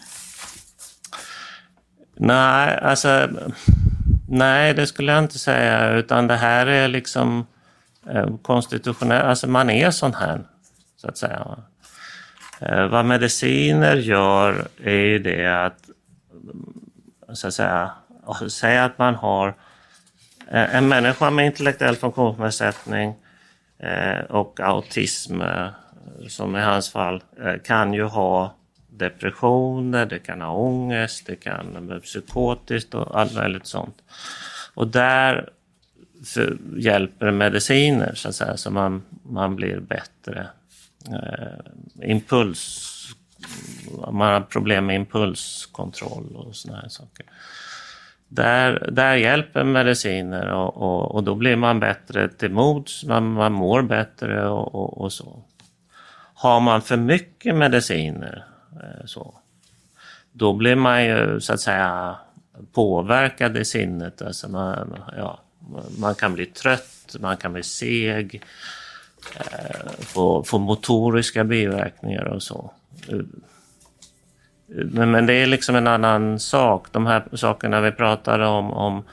Nej, 2.21 2.79
alltså... 2.81 3.29
Nej, 4.31 4.73
det 4.73 4.87
skulle 4.87 5.11
jag 5.11 5.23
inte 5.23 5.39
säga, 5.39 5.89
utan 5.89 6.27
det 6.27 6.35
här 6.35 6.67
är 6.67 6.87
liksom 6.87 7.47
eh, 8.09 8.37
konstitutionellt, 8.41 9.23
alltså 9.25 9.47
man 9.47 9.69
är 9.69 9.91
sån 9.91 10.13
här, 10.13 10.41
så 10.97 11.07
att 11.07 11.17
säga. 11.17 11.57
Eh, 12.59 12.87
vad 12.87 13.05
mediciner 13.05 13.95
gör 13.95 14.67
är 14.83 15.05
ju 15.05 15.19
det 15.19 15.65
att, 15.65 15.89
mm, 16.43 17.35
så 17.35 17.47
att 17.47 17.53
säga, 17.53 17.91
säga 18.49 18.85
att 18.85 18.97
man 18.97 19.15
har 19.15 19.47
eh, 20.51 20.75
en 20.75 20.87
människa 20.87 21.29
med 21.29 21.45
intellektuell 21.45 21.95
funktionsnedsättning 21.95 23.15
och 24.29 24.59
autism, 24.59 25.41
som 26.27 26.55
i 26.55 26.61
hans 26.61 26.91
fall, 26.91 27.23
kan 27.63 27.93
ju 27.93 28.03
ha 28.03 28.58
depressioner, 28.99 30.05
det 30.05 30.19
kan 30.19 30.41
ha 30.41 30.51
ångest, 30.51 31.25
det 31.25 31.35
kan 31.35 31.87
vara 31.87 31.99
psykotiskt 31.99 32.93
och 32.93 33.19
allt 33.19 33.35
möjligt 33.35 33.67
sånt. 33.67 33.95
Och 34.73 34.87
där 34.87 35.49
hjälper 36.77 37.31
mediciner 37.31 38.13
så 38.15 38.29
att 38.29 38.35
säga, 38.35 38.57
så 38.57 38.71
man, 38.71 39.03
man 39.23 39.55
blir 39.55 39.79
bättre. 39.79 40.47
Eh, 41.07 42.09
impuls, 42.09 42.95
man 44.11 44.33
har 44.33 44.41
problem 44.41 44.85
med 44.85 44.95
impulskontroll 44.95 46.35
och 46.35 46.55
såna 46.55 46.77
här 46.77 46.89
saker. 46.89 47.25
Där, 48.27 48.89
där 48.91 49.15
hjälper 49.15 49.63
mediciner 49.63 50.51
och, 50.51 50.77
och, 50.77 51.15
och, 51.15 51.23
då 51.23 51.35
blir 51.35 51.55
man 51.55 51.79
bättre 51.79 52.29
till 52.29 52.51
mods, 52.51 53.05
man, 53.05 53.33
man 53.33 53.53
mår 53.53 53.81
bättre 53.81 54.49
och, 54.49 54.75
och, 54.75 55.01
och, 55.01 55.13
så. 55.13 55.43
Har 56.33 56.59
man 56.59 56.81
för 56.81 56.97
mycket 56.97 57.55
mediciner 57.55 58.45
Eh, 58.79 59.05
så, 59.05 59.35
då 60.31 60.53
blir 60.53 60.75
man 60.75 61.05
ju 61.05 61.39
så 61.39 61.53
att 61.53 61.59
säga 61.59 62.15
påverkad 62.73 63.57
i 63.57 63.65
sinnet. 63.65 64.21
Alltså 64.21 64.49
man, 64.49 65.03
ja, 65.17 65.39
man 65.97 66.15
kan 66.15 66.33
bli 66.33 66.45
trött, 66.45 67.15
man 67.19 67.37
kan 67.37 67.53
bli 67.53 67.63
seg, 67.63 68.43
eh, 69.35 69.91
få, 69.99 70.43
få 70.43 70.59
motoriska 70.59 71.43
biverkningar 71.43 72.23
och 72.23 72.43
så. 72.43 72.71
Men, 74.67 75.11
men 75.11 75.25
det 75.25 75.33
är 75.33 75.45
liksom 75.45 75.75
en 75.75 75.87
annan 75.87 76.39
sak. 76.39 76.87
De 76.91 77.05
här 77.05 77.23
sakerna 77.33 77.81
vi 77.81 77.91
pratade 77.91 78.45
om, 78.45 78.73
om 78.73 79.03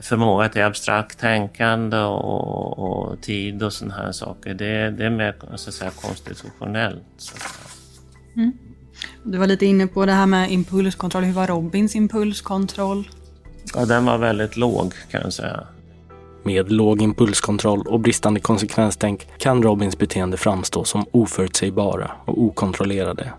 förmåga 0.00 0.48
till 0.48 0.62
abstrakt 0.62 1.18
tänkande 1.18 1.96
och, 1.96 2.78
och 2.78 3.22
tid 3.22 3.62
och 3.62 3.72
sådana 3.72 3.94
här 3.94 4.12
saker. 4.12 4.54
Det, 4.54 4.90
det 4.90 5.04
är 5.04 5.10
mer 5.10 5.34
så 5.54 5.70
att 5.70 5.74
säga, 5.74 5.90
konstitutionellt. 5.90 7.02
Så 7.16 7.34
att 7.36 7.42
säga. 7.42 7.70
Mm. 8.36 8.69
Du 9.22 9.38
var 9.38 9.46
lite 9.46 9.66
inne 9.66 9.86
på 9.86 10.06
det 10.06 10.12
här 10.12 10.26
med 10.26 10.52
impulskontroll. 10.52 11.24
Hur 11.24 11.32
var 11.32 11.46
Robins 11.46 11.96
impulskontroll? 11.96 13.08
Ja, 13.74 13.84
den 13.84 14.04
var 14.04 14.18
väldigt 14.18 14.56
låg 14.56 14.92
kan 15.10 15.20
jag 15.20 15.32
säga. 15.32 15.66
Med 16.42 16.72
låg 16.72 17.02
impulskontroll 17.02 17.86
och 17.86 18.00
bristande 18.00 18.40
konsekvenstänk 18.40 19.28
kan 19.38 19.62
Robins 19.62 19.98
beteende 19.98 20.36
framstå 20.36 20.84
som 20.84 21.04
oförutsägbara 21.10 22.10
och 22.24 22.42
okontrollerade. 22.42 23.32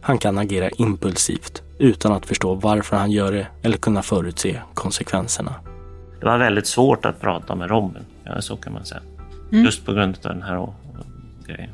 Han 0.00 0.18
kan 0.18 0.38
agera 0.38 0.68
impulsivt 0.68 1.62
utan 1.78 2.12
att 2.12 2.26
förstå 2.26 2.54
varför 2.54 2.96
han 2.96 3.10
gör 3.10 3.32
det 3.32 3.46
eller 3.62 3.76
kunna 3.76 4.02
förutse 4.02 4.60
konsekvenserna. 4.74 5.54
Det 6.20 6.26
var 6.26 6.38
väldigt 6.38 6.66
svårt 6.66 7.04
att 7.04 7.20
prata 7.20 7.54
med 7.54 7.70
Robin, 7.70 8.02
ja, 8.24 8.40
så 8.40 8.56
kan 8.56 8.72
man 8.72 8.84
säga. 8.84 9.00
Mm. 9.52 9.64
Just 9.64 9.86
på 9.86 9.92
grund 9.92 10.16
av 10.22 10.32
den 10.32 10.42
här 10.42 10.68
grejen. 11.46 11.70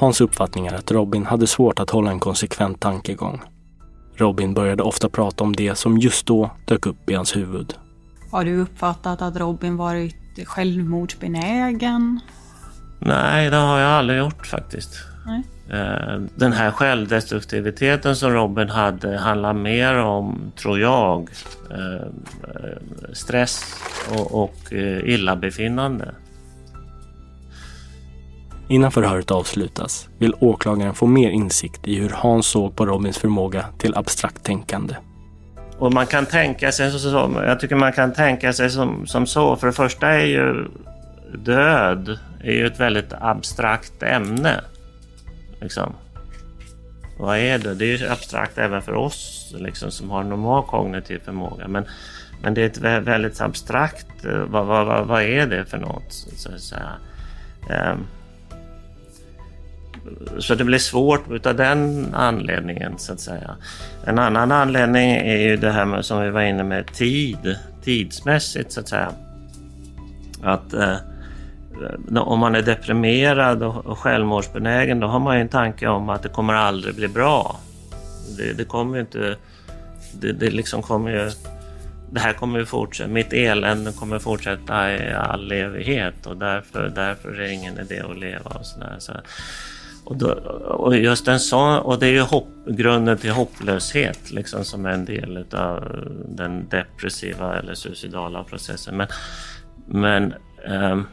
Hans 0.00 0.20
uppfattning 0.20 0.66
är 0.66 0.74
att 0.74 0.90
Robin 0.90 1.26
hade 1.26 1.46
svårt 1.46 1.78
att 1.78 1.90
hålla 1.90 2.10
en 2.10 2.20
konsekvent 2.20 2.80
tankegång. 2.80 3.42
Robin 4.16 4.54
började 4.54 4.82
ofta 4.82 5.08
prata 5.08 5.44
om 5.44 5.56
det 5.56 5.74
som 5.74 5.98
just 5.98 6.26
då 6.26 6.50
dök 6.66 6.86
upp 6.86 7.10
i 7.10 7.14
hans 7.14 7.36
huvud. 7.36 7.74
Har 8.30 8.44
du 8.44 8.60
uppfattat 8.60 9.22
att 9.22 9.36
Robin 9.36 9.76
varit 9.76 10.16
självmordsbenägen? 10.44 12.20
Nej, 12.98 13.50
det 13.50 13.56
har 13.56 13.78
jag 13.78 13.90
aldrig 13.90 14.18
gjort 14.18 14.46
faktiskt. 14.46 14.90
Nej. 15.26 15.42
Eh, 15.80 16.20
den 16.34 16.52
här 16.52 16.70
självdestruktiviteten 16.70 18.16
som 18.16 18.30
Robin 18.30 18.68
hade 18.68 19.18
handlar 19.18 19.52
mer 19.52 19.94
om, 19.94 20.52
tror 20.56 20.80
jag, 20.80 21.30
eh, 21.70 22.06
stress 23.12 23.74
och, 24.30 24.72
eh, 24.72 24.98
illabefinnande. 25.04 26.14
Innan 28.70 28.92
förhöret 28.92 29.30
avslutas 29.30 30.08
vill 30.18 30.34
åklagaren 30.40 30.94
få 30.94 31.06
mer 31.06 31.30
insikt 31.30 31.88
i 31.88 31.94
hur 31.94 32.08
Hans 32.08 32.46
såg 32.46 32.76
på 32.76 32.86
Robins 32.86 33.18
förmåga 33.18 33.64
till 33.78 33.96
abstrakt 33.96 34.44
tänkande. 34.44 34.96
Och 35.78 35.92
man 35.92 36.06
kan 36.06 36.26
tänka 36.26 36.72
sig 36.72 36.90
så, 36.90 37.32
jag 37.46 37.60
tycker 37.60 37.76
man 37.76 37.92
kan 37.92 38.12
tänka 38.12 38.52
sig 38.52 38.70
som, 38.70 39.06
som 39.06 39.26
så. 39.26 39.56
För 39.56 39.66
det 39.66 39.72
första 39.72 40.08
är 40.08 40.26
ju 40.26 40.68
död 41.34 42.18
är 42.44 42.52
ju 42.52 42.66
ett 42.66 42.80
väldigt 42.80 43.12
abstrakt 43.20 44.02
ämne. 44.02 44.60
Liksom. 45.60 45.92
Vad 47.18 47.38
är 47.38 47.58
det? 47.58 47.74
Det 47.74 47.84
är 47.84 47.98
ju 47.98 48.08
abstrakt 48.08 48.58
även 48.58 48.82
för 48.82 48.94
oss 48.94 49.52
liksom, 49.58 49.90
som 49.90 50.10
har 50.10 50.24
normal 50.24 50.64
kognitiv 50.66 51.20
förmåga. 51.24 51.68
Men, 51.68 51.84
men 52.42 52.54
det 52.54 52.62
är 52.62 52.66
ett 52.66 53.06
väldigt 53.06 53.40
abstrakt... 53.40 54.24
Eh, 54.24 54.38
vad, 54.38 54.66
vad, 54.66 54.86
vad, 54.86 55.06
vad, 55.06 55.22
är 55.22 55.46
det 55.46 55.64
för 55.64 55.78
något? 55.78 56.12
Så, 56.12 56.50
så, 56.58 56.74
um, 56.74 56.80
ehm, 57.70 58.06
så 60.38 60.54
det 60.54 60.64
blir 60.64 60.78
svårt 60.78 61.30
utav 61.30 61.56
den 61.56 62.14
anledningen 62.14 62.98
så 62.98 63.12
att 63.12 63.20
säga. 63.20 63.56
En 64.04 64.18
annan 64.18 64.52
anledning 64.52 65.10
är 65.10 65.36
ju 65.36 65.56
det 65.56 65.70
här 65.70 65.84
med, 65.84 66.04
som 66.04 66.22
vi 66.22 66.30
var 66.30 66.42
inne 66.42 66.62
med, 66.62 66.86
tid. 66.86 67.56
Tidsmässigt 67.84 68.72
så 68.72 68.80
att 68.80 68.88
säga. 68.88 69.12
Att 70.42 70.72
eh, 70.72 70.96
om 72.16 72.38
man 72.38 72.54
är 72.54 72.62
deprimerad 72.62 73.62
och 73.62 73.98
självmordsbenägen, 73.98 75.00
då 75.00 75.06
har 75.06 75.20
man 75.20 75.36
ju 75.36 75.40
en 75.40 75.48
tanke 75.48 75.88
om 75.88 76.08
att 76.08 76.22
det 76.22 76.28
kommer 76.28 76.54
aldrig 76.54 76.94
bli 76.94 77.08
bra. 77.08 77.56
Det, 78.36 78.52
det 78.52 78.64
kommer 78.64 78.94
ju 78.94 79.00
inte... 79.00 79.36
Det, 80.20 80.32
det 80.32 80.50
liksom 80.50 80.82
kommer 80.82 81.10
ju... 81.10 81.30
Det 82.12 82.20
här 82.20 82.32
kommer 82.32 82.58
ju 82.58 82.66
fortsätta. 82.66 83.10
Mitt 83.10 83.32
elände 83.32 83.92
kommer 83.92 84.18
fortsätta 84.18 84.92
i 84.94 85.12
all 85.12 85.52
evighet 85.52 86.26
och 86.26 86.36
därför, 86.36 86.88
därför 86.88 87.28
är 87.28 87.38
det 87.38 87.52
ingen 87.52 87.78
idé 87.78 88.02
att 88.10 88.18
leva 88.18 88.50
och 88.50 88.66
sådär. 88.66 88.96
Så, 88.98 89.12
och, 90.10 90.16
då, 90.16 90.32
och 90.64 90.96
just 90.96 91.28
en 91.28 91.40
sån, 91.40 91.78
och 91.78 91.98
det 91.98 92.06
är 92.06 92.12
ju 92.12 92.20
hopp, 92.20 92.48
grunden 92.66 93.18
till 93.18 93.30
hopplöshet 93.30 94.30
liksom 94.30 94.64
som 94.64 94.86
är 94.86 94.90
en 94.90 95.04
del 95.04 95.46
av 95.52 96.06
den 96.28 96.68
depressiva 96.68 97.58
eller 97.58 97.74
suicidala 97.74 98.44
processen. 98.44 98.96
Men, 98.96 99.08
men 99.86 100.34
um, 100.66 101.06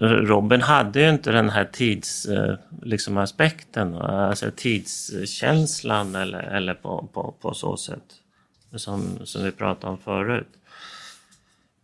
Robin 0.00 0.62
hade 0.62 1.00
ju 1.00 1.08
inte 1.08 1.32
den 1.32 1.50
här 1.50 1.64
tidsaspekten, 1.64 2.50
eh, 2.50 2.56
liksom 2.82 3.16
aspekten, 3.16 3.94
alltså 3.94 4.50
tidskänslan 4.56 6.14
eller, 6.14 6.42
eller 6.42 6.74
på, 6.74 7.08
på, 7.12 7.34
på 7.40 7.54
så 7.54 7.76
sätt 7.76 8.14
som, 8.76 9.18
som 9.24 9.44
vi 9.44 9.50
pratade 9.50 9.92
om 9.92 9.98
förut. 9.98 10.48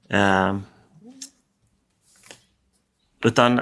Eh, 0.09 0.57
utan 3.25 3.61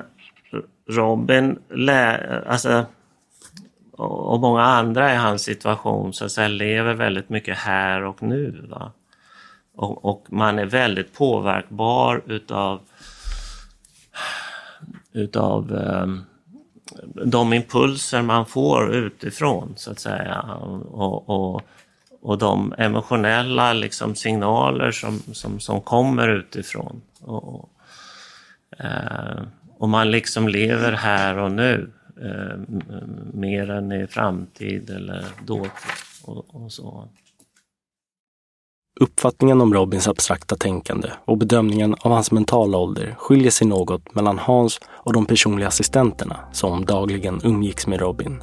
Robin, 0.88 1.58
lä, 1.70 2.18
alltså, 2.46 2.86
och 3.92 4.40
många 4.40 4.62
andra 4.62 5.12
i 5.12 5.16
hans 5.16 5.42
situation 5.42 6.12
så 6.12 6.24
att 6.24 6.32
säga, 6.32 6.48
lever 6.48 6.94
väldigt 6.94 7.28
mycket 7.28 7.58
här 7.58 8.02
och 8.02 8.22
nu. 8.22 8.66
Va? 8.68 8.92
Och, 9.74 10.04
och 10.04 10.26
man 10.30 10.58
är 10.58 10.66
väldigt 10.66 11.14
påverkbar 11.14 12.22
utav 12.26 12.80
utav 15.12 15.72
um, 15.72 16.24
de 17.24 17.52
impulser 17.52 18.22
man 18.22 18.46
får 18.46 18.94
utifrån 18.94 19.72
så 19.76 19.90
att 19.90 19.98
säga 19.98 20.40
och, 20.40 21.28
och, 21.28 21.62
och 22.20 22.38
de 22.38 22.74
emotionella 22.78 23.72
liksom, 23.72 24.14
signaler 24.14 24.90
som, 24.90 25.18
som, 25.32 25.60
som 25.60 25.80
kommer 25.80 26.28
utifrån. 26.28 27.02
Och, 27.20 27.70
uh, 28.84 29.42
och 29.82 29.88
man 29.88 30.10
liksom 30.10 30.48
lever 30.48 30.92
här 30.92 31.38
och 31.38 31.52
nu 31.52 31.90
eh, 32.22 32.74
mer 33.32 33.70
än 33.70 33.92
i 33.92 34.06
framtid 34.06 34.90
eller 34.90 35.24
dåtid 35.44 35.70
och, 36.22 36.54
och 36.54 36.72
så. 36.72 37.08
Uppfattningen 39.00 39.60
om 39.60 39.74
Robins 39.74 40.08
abstrakta 40.08 40.56
tänkande 40.56 41.08
och 41.24 41.38
bedömningen 41.38 41.94
av 42.00 42.12
hans 42.12 42.30
mentala 42.30 42.78
ålder 42.78 43.14
skiljer 43.18 43.50
sig 43.50 43.66
något 43.66 44.14
mellan 44.14 44.38
Hans 44.38 44.80
och 44.86 45.12
de 45.12 45.26
personliga 45.26 45.68
assistenterna 45.68 46.40
som 46.52 46.84
dagligen 46.84 47.40
umgicks 47.44 47.86
med 47.86 48.00
Robin. 48.00 48.42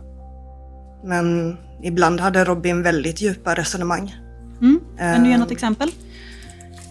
Men 1.03 1.58
ibland 1.84 2.19
hade 2.19 2.43
Robin 2.43 2.84
väldigt 2.84 3.22
djupa 3.22 3.55
resonemang. 3.55 4.15
Mm. 4.62 4.79
Kan 4.98 5.24
du 5.24 5.29
ge 5.29 5.38
något 5.38 5.51
exempel? 5.51 5.89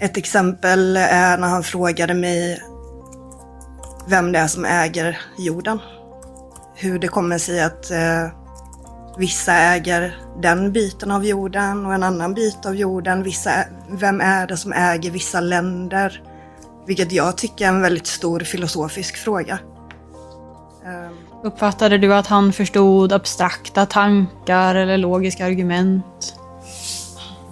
Ett 0.01 0.17
exempel 0.17 0.97
är 0.97 1.39
när 1.39 1.49
han 1.49 1.63
frågade 1.63 2.15
mig 2.15 2.61
vem 4.09 4.33
det 4.33 4.39
är 4.39 4.47
som 4.47 4.65
äger 4.65 5.21
jorden. 5.39 5.79
Hur 6.75 6.99
det 6.99 7.09
kommer 7.09 7.39
sig 7.39 7.63
att 7.63 7.91
eh, 7.91 8.29
Vissa 9.19 9.53
äger 9.53 10.17
den 10.43 10.73
biten 10.73 11.11
av 11.11 11.25
jorden 11.25 11.87
och 11.87 11.95
en 11.95 12.03
annan 12.03 12.35
bit 12.35 12.67
av 12.67 12.77
jorden. 12.77 13.23
Vissa, 13.23 13.51
vem 13.91 14.21
är 14.21 14.47
det 14.47 14.57
som 14.57 14.73
äger 14.73 15.11
vissa 15.11 15.41
länder? 15.41 16.23
Vilket 16.87 17.13
jag 17.13 17.37
tycker 17.37 17.65
är 17.65 17.69
en 17.69 17.81
väldigt 17.81 18.07
stor 18.07 18.41
filosofisk 18.41 19.17
fråga. 19.17 19.59
Ehm. 20.87 21.15
Uppfattade 21.43 21.99
du 21.99 22.15
att 22.15 22.27
han 22.27 22.53
förstod 22.53 23.13
abstrakta 23.13 23.87
tankar 23.87 24.75
eller 24.75 24.99
logiska 24.99 25.47
argument? 25.47 26.35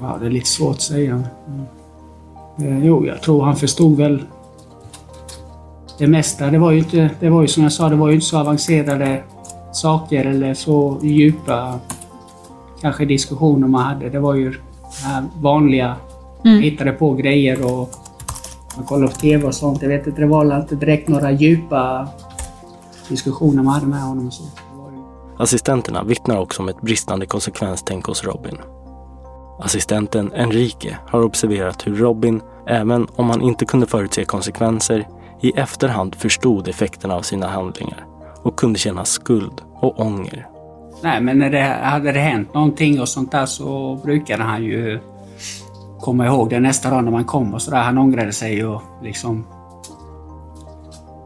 Ja, 0.00 0.18
det 0.20 0.26
är 0.26 0.30
lite 0.30 0.48
svårt 0.48 0.74
att 0.74 0.82
säga. 0.82 1.22
Mm. 2.58 2.84
Jo, 2.84 3.06
jag 3.06 3.22
tror 3.22 3.44
han 3.44 3.56
förstod 3.56 3.96
väl 3.96 4.22
det 5.98 6.06
mesta. 6.06 6.50
Det 6.50 6.58
var 6.58 6.70
ju 6.70 6.78
inte, 6.78 7.10
det 7.20 7.28
var 7.28 7.42
ju 7.42 7.48
som 7.48 7.62
jag 7.62 7.72
sa, 7.72 7.88
det 7.88 7.96
var 7.96 8.08
ju 8.08 8.14
inte 8.14 8.26
så 8.26 8.38
avancerade 8.38 9.22
saker 9.72 10.24
eller 10.24 10.54
så 10.54 10.98
djupa 11.02 11.80
kanske 12.80 13.04
diskussioner 13.04 13.68
man 13.68 13.82
hade. 13.82 14.08
Det 14.08 14.20
var 14.20 14.34
ju 14.34 14.54
här 15.04 15.24
vanliga, 15.40 15.96
mm. 16.44 16.62
hittade 16.62 16.92
på 16.92 17.14
grejer 17.14 17.64
och 17.64 17.90
man 18.76 18.86
kollade 18.86 19.12
på 19.12 19.18
TV 19.18 19.46
och 19.46 19.54
sånt. 19.54 19.82
Jag 19.82 19.88
vet 19.88 20.06
inte, 20.06 20.20
det 20.20 20.26
var 20.26 20.60
inte 20.60 20.74
direkt 20.74 21.08
några 21.08 21.30
djupa 21.30 22.08
diskussioner 23.08 23.62
man 23.62 23.74
hade 23.74 23.86
med 23.86 24.02
honom. 24.02 24.30
Så. 24.30 24.44
Assistenterna 25.38 26.04
vittnar 26.04 26.38
också 26.38 26.62
om 26.62 26.68
ett 26.68 26.80
bristande 26.80 27.26
konsekvenstänk 27.26 28.06
hos 28.06 28.24
Robin. 28.24 28.58
Assistenten 29.60 30.32
Enrique 30.32 30.98
har 31.06 31.22
observerat 31.22 31.86
hur 31.86 31.96
Robin, 31.96 32.40
även 32.66 33.06
om 33.16 33.30
han 33.30 33.42
inte 33.42 33.64
kunde 33.64 33.86
förutse 33.86 34.24
konsekvenser, 34.24 35.08
i 35.40 35.50
efterhand 35.50 36.14
förstod 36.14 36.68
effekterna 36.68 37.14
av 37.14 37.22
sina 37.22 37.46
handlingar 37.46 38.04
och 38.42 38.56
kunde 38.58 38.78
känna 38.78 39.04
skuld 39.04 39.62
och 39.74 40.00
ånger. 40.00 40.46
Nej, 41.02 41.20
men 41.20 41.38
när 41.38 41.50
det 41.50 41.62
hade 41.62 42.12
det 42.12 42.20
hänt 42.20 42.54
någonting 42.54 43.00
och 43.00 43.08
sånt 43.08 43.32
där 43.32 43.46
så 43.46 44.00
brukade 44.04 44.42
han 44.42 44.64
ju 44.64 45.00
komma 46.00 46.26
ihåg 46.26 46.50
det 46.50 46.60
nästa 46.60 46.90
dag 46.90 47.04
när 47.04 47.10
man 47.10 47.24
kom 47.24 47.54
och 47.54 47.62
sådär. 47.62 47.82
Han 47.82 47.98
ångrade 47.98 48.32
sig 48.32 48.66
och 48.66 48.82
liksom 49.02 49.46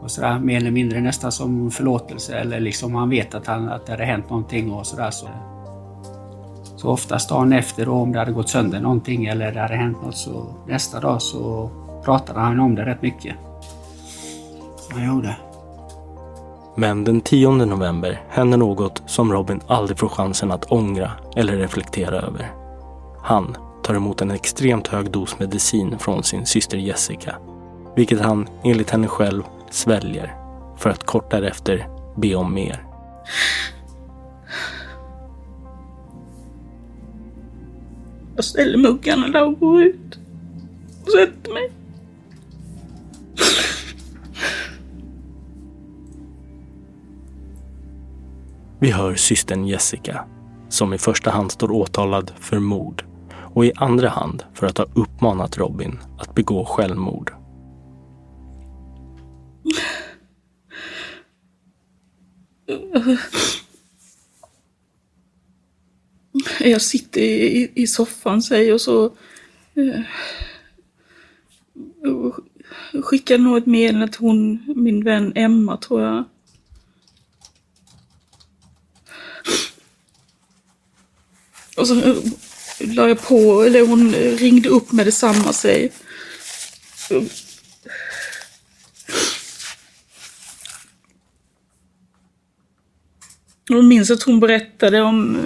och 0.03 0.11
sådär, 0.11 0.38
mer 0.38 0.57
eller 0.57 0.70
mindre 0.70 1.01
nästan 1.01 1.33
som 1.33 1.70
förlåtelse 1.70 2.38
eller 2.38 2.61
liksom 2.61 2.94
han 2.94 3.11
vet 3.11 3.35
att, 3.35 3.46
han, 3.46 3.68
att 3.68 3.87
det 3.87 3.92
hade 3.92 4.05
hänt 4.05 4.31
någonting 4.31 4.73
och 4.73 4.87
sådär. 4.87 5.11
Så, 5.11 5.29
så 6.77 6.88
oftast 6.88 7.29
dagen 7.29 7.53
efter 7.53 7.87
då, 7.87 7.92
om 7.92 8.12
det 8.12 8.18
hade 8.18 8.33
gått 8.33 8.49
sönder 8.49 8.81
någonting 8.81 9.27
eller 9.27 9.53
det 9.53 9.61
hade 9.61 9.77
hänt 9.77 10.03
något 10.05 10.16
så 10.16 10.46
nästa 10.68 11.01
dag 11.01 11.23
så 11.23 11.70
pratade 12.05 12.40
han 12.40 12.61
om 12.61 12.75
det 12.75 12.85
rätt 12.85 13.03
mycket. 13.03 13.37
Han 14.90 15.07
gjorde. 15.07 15.37
Men 16.76 17.05
den 17.05 17.20
10 17.20 17.50
november 17.50 18.22
händer 18.29 18.59
något 18.59 19.03
som 19.07 19.33
Robin 19.33 19.61
aldrig 19.66 19.98
får 19.98 20.09
chansen 20.09 20.50
att 20.50 20.72
ångra 20.72 21.11
eller 21.37 21.57
reflektera 21.57 22.16
över. 22.16 22.50
Han 23.22 23.57
tar 23.83 23.94
emot 23.94 24.20
en 24.20 24.31
extremt 24.31 24.88
hög 24.88 25.11
dos 25.11 25.38
medicin 25.38 25.98
från 25.98 26.22
sin 26.22 26.46
syster 26.46 26.79
Jessica, 26.79 27.37
vilket 27.96 28.20
han 28.20 28.48
enligt 28.64 28.90
henne 28.90 29.07
själv 29.07 29.42
sväljer 29.70 30.35
för 30.76 30.90
att 30.90 31.05
kort 31.05 31.31
därefter 31.31 31.88
be 32.16 32.35
om 32.35 32.55
mer. 32.55 32.85
Jag 38.37 38.44
ställer 38.44 38.79
muggarna 38.79 39.29
där 39.29 39.46
och 39.46 39.59
går 39.59 39.83
ut 39.83 40.18
och 41.05 41.11
sätter 41.11 41.53
mig. 41.53 41.72
Vi 48.83 48.90
hör 48.90 49.14
systern 49.14 49.66
Jessica, 49.66 50.25
som 50.69 50.95
i 50.95 50.99
första 50.99 51.31
hand 51.31 51.53
står 51.53 51.71
åtalad 51.71 52.33
för 52.40 52.59
mord 52.59 53.05
och 53.55 53.64
i 53.64 53.73
andra 53.77 54.09
hand 54.09 54.45
för 54.55 54.66
att 54.66 54.79
ha 54.79 54.87
uppmanat 54.95 55.59
Robin 55.59 55.99
att 56.19 56.35
begå 56.35 56.64
självmord. 56.64 57.33
Jag 66.61 66.83
sitter 66.83 67.21
i, 67.21 67.73
i 67.75 67.87
soffan, 67.87 68.43
säger 68.43 68.75
och 68.75 68.81
så 68.81 69.05
eh, 69.75 70.01
skickar 73.03 73.38
nog 73.38 73.57
ett 73.57 73.66
meddelande 73.66 74.09
till 74.09 74.21
hon, 74.21 74.64
min 74.77 75.05
vän 75.05 75.33
Emma, 75.35 75.77
tror 75.77 76.03
jag. 76.03 76.25
Och 81.81 81.87
så 81.87 82.01
eh, 82.01 82.16
la 82.79 83.09
jag 83.09 83.23
på, 83.23 83.62
eller 83.62 83.87
hon 83.87 84.12
ringde 84.14 84.69
upp 84.69 84.93
med 84.93 85.07
detsamma 85.07 85.53
sig. 85.53 85.93
Jag 93.69 93.85
minns 93.85 94.11
att 94.11 94.23
hon 94.23 94.40
berättade 94.40 95.03
om, 95.03 95.38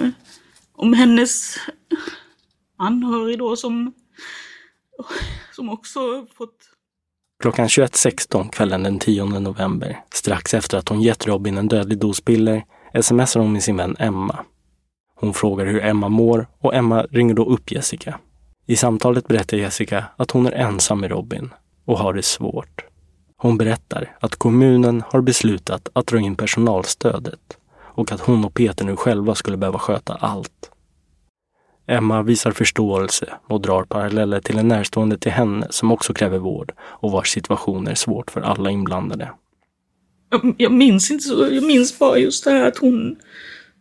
om 0.73 0.93
hennes 0.93 1.57
anhörig 2.77 3.39
då 3.39 3.55
som, 3.55 3.93
som 5.51 5.69
också 5.69 6.27
fått... 6.37 6.55
Klockan 7.39 7.67
21.16 7.67 8.49
kvällen 8.49 8.83
den 8.83 8.99
10 8.99 9.25
november, 9.25 10.03
strax 10.13 10.53
efter 10.53 10.77
att 10.77 10.89
hon 10.89 11.01
gett 11.01 11.27
Robin 11.27 11.57
en 11.57 11.67
dödlig 11.67 11.99
dos 11.99 12.21
piller, 12.21 12.63
smsar 13.01 13.39
hon 13.39 13.53
med 13.53 13.63
sin 13.63 13.77
vän 13.77 13.95
Emma. 13.99 14.45
Hon 15.15 15.33
frågar 15.33 15.65
hur 15.65 15.83
Emma 15.83 16.09
mår 16.09 16.47
och 16.59 16.75
Emma 16.75 17.03
ringer 17.11 17.33
då 17.33 17.45
upp 17.45 17.71
Jessica. 17.71 18.19
I 18.67 18.75
samtalet 18.75 19.27
berättar 19.27 19.57
Jessica 19.57 20.05
att 20.17 20.31
hon 20.31 20.47
är 20.47 20.51
ensam 20.51 20.99
med 20.99 21.11
Robin 21.11 21.49
och 21.85 21.99
har 21.99 22.13
det 22.13 22.25
svårt. 22.25 22.85
Hon 23.37 23.57
berättar 23.57 24.17
att 24.19 24.35
kommunen 24.35 25.03
har 25.07 25.21
beslutat 25.21 25.89
att 25.93 26.07
dra 26.07 26.19
in 26.19 26.35
personalstödet 26.35 27.57
och 27.77 28.11
att 28.11 28.21
hon 28.21 28.45
och 28.45 28.53
Peter 28.53 28.85
nu 28.85 28.95
själva 28.95 29.35
skulle 29.35 29.57
behöva 29.57 29.79
sköta 29.79 30.13
allt. 30.13 30.71
Emma 31.87 32.23
visar 32.23 32.51
förståelse 32.51 33.33
och 33.47 33.61
drar 33.61 33.83
paralleller 33.83 34.41
till 34.41 34.57
en 34.57 34.67
närstående 34.67 35.17
till 35.17 35.31
henne 35.31 35.67
som 35.69 35.91
också 35.91 36.13
kräver 36.13 36.37
vård 36.37 36.73
och 36.79 37.11
vars 37.11 37.31
situation 37.31 37.87
är 37.87 37.95
svårt 37.95 38.31
för 38.31 38.41
alla 38.41 38.71
inblandade. 38.71 39.31
Jag, 40.29 40.55
jag 40.57 40.71
minns 40.71 41.11
inte 41.11 41.23
så, 41.23 41.47
jag 41.51 41.63
minns 41.63 41.99
bara 41.99 42.17
just 42.17 42.43
det 42.43 42.51
här 42.51 42.67
att 42.67 42.77
hon, 42.77 43.15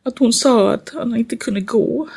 att 0.04 0.18
hon 0.18 0.32
sa 0.32 0.72
att 0.72 0.90
han 0.94 1.16
inte 1.16 1.36
kunde 1.36 1.60
gå. 1.60 2.08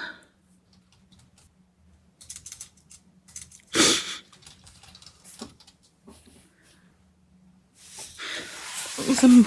Och 9.09 9.15
sen, 9.15 9.45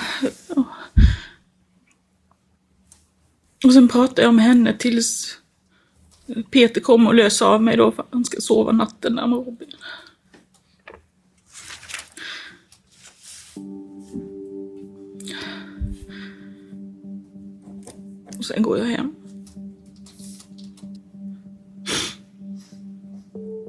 och 3.64 3.72
sen 3.72 3.88
pratade 3.88 4.22
jag 4.22 4.34
med 4.34 4.44
henne 4.44 4.76
tills 4.78 5.36
Peter 6.50 6.80
kom 6.80 7.06
och 7.06 7.14
löste 7.14 7.44
av 7.44 7.62
mig 7.62 7.76
då 7.76 7.92
för 7.92 8.02
att 8.02 8.08
han 8.12 8.24
ska 8.24 8.40
sova 8.40 8.72
natten 8.72 9.16
där 9.16 9.26
med 9.26 9.36
Robin. 9.36 9.72
Och 18.40 18.46
sen 18.46 18.62
går 18.62 18.78
jag 18.78 18.84
hem. 18.84 19.14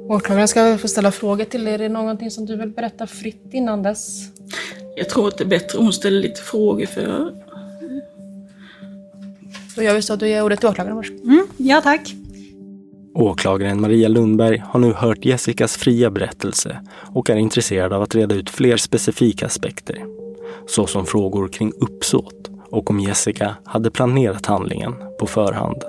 Åklagaren 0.09 0.47
ska 0.47 0.63
väl 0.63 0.77
få 0.77 0.87
ställa 0.87 1.11
frågor 1.11 1.45
till 1.45 1.63
dig. 1.63 1.73
Är 1.73 1.77
det 1.77 1.89
någonting 1.89 2.31
som 2.31 2.45
du 2.45 2.55
vill 2.55 2.69
berätta 2.69 3.07
fritt 3.07 3.47
innan 3.51 3.83
dess? 3.83 4.21
Jag 4.95 5.09
tror 5.09 5.27
att 5.27 5.37
det 5.37 5.43
är 5.43 5.47
bättre 5.47 5.77
om 5.77 5.83
hon 5.83 5.93
ställer 5.93 6.21
lite 6.21 6.41
frågor 6.41 6.85
för 6.85 7.33
Då 9.75 9.83
gör 9.83 9.95
vi 9.95 10.01
så. 10.01 10.15
Då 10.15 10.25
ger 10.25 10.35
jag 10.35 10.45
ordet 10.45 10.59
till 10.59 10.69
åklagaren. 10.69 10.95
Varsågod. 10.95 11.23
Mm, 11.23 11.47
ja, 11.57 11.81
tack. 11.81 12.15
Åklagaren 13.13 13.81
Maria 13.81 14.07
Lundberg 14.07 14.57
har 14.57 14.79
nu 14.79 14.93
hört 14.93 15.25
Jessicas 15.25 15.77
fria 15.77 16.09
berättelse 16.09 16.81
och 17.13 17.29
är 17.29 17.35
intresserad 17.35 17.93
av 17.93 18.01
att 18.01 18.15
reda 18.15 18.35
ut 18.35 18.49
fler 18.49 18.77
specifika 18.77 19.45
aspekter. 19.45 20.05
Såsom 20.67 21.05
frågor 21.05 21.47
kring 21.47 21.71
uppsåt 21.79 22.50
och 22.71 22.89
om 22.89 22.99
Jessica 22.99 23.55
hade 23.65 23.91
planerat 23.91 24.45
handlingen 24.45 24.93
på 25.19 25.27
förhand. 25.27 25.83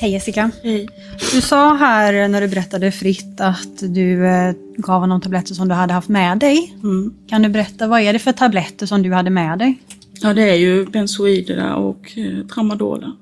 Hej 0.00 0.10
Jessica. 0.10 0.50
Hej. 0.62 0.88
Du 1.34 1.40
sa 1.40 1.74
här 1.74 2.28
när 2.28 2.40
du 2.40 2.48
berättade 2.48 2.92
fritt 2.92 3.40
att 3.40 3.78
du 3.80 4.26
eh, 4.26 4.54
gav 4.76 5.00
honom 5.00 5.20
tabletter 5.20 5.54
som 5.54 5.68
du 5.68 5.74
hade 5.74 5.92
haft 5.92 6.08
med 6.08 6.38
dig. 6.38 6.74
Mm. 6.82 7.14
Kan 7.28 7.42
du 7.42 7.48
berätta, 7.48 7.86
vad 7.86 8.00
är 8.00 8.12
det 8.12 8.18
för 8.18 8.32
tabletter 8.32 8.86
som 8.86 9.02
du 9.02 9.12
hade 9.12 9.30
med 9.30 9.58
dig? 9.58 9.78
Ja, 10.22 10.34
det 10.34 10.50
är 10.50 10.54
ju 10.54 10.86
benzoiderna 10.86 11.76
och 11.76 12.12
eh, 12.16 12.46
tramadolen. 12.46 13.12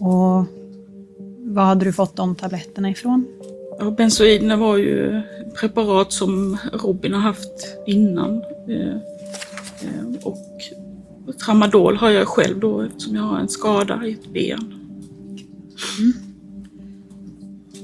Och 0.00 0.46
var 1.44 1.64
hade 1.64 1.84
du 1.84 1.92
fått 1.92 2.16
de 2.16 2.34
tabletterna 2.34 2.90
ifrån? 2.90 3.26
Ja, 3.78 3.90
benzoiderna 3.90 4.56
var 4.56 4.76
ju 4.76 5.20
preparat 5.60 6.12
som 6.12 6.58
Robin 6.72 7.14
har 7.14 7.20
haft 7.20 7.76
innan. 7.86 8.42
Eh, 8.68 8.96
eh, 9.82 10.22
och 10.22 10.38
tramadol 11.32 11.96
har 11.96 12.10
jag 12.10 12.28
själv 12.28 12.60
då 12.60 12.80
eftersom 12.80 13.16
jag 13.16 13.22
har 13.22 13.38
en 13.38 13.48
skada 13.48 14.06
i 14.06 14.12
ett 14.12 14.32
ben. 14.32 14.74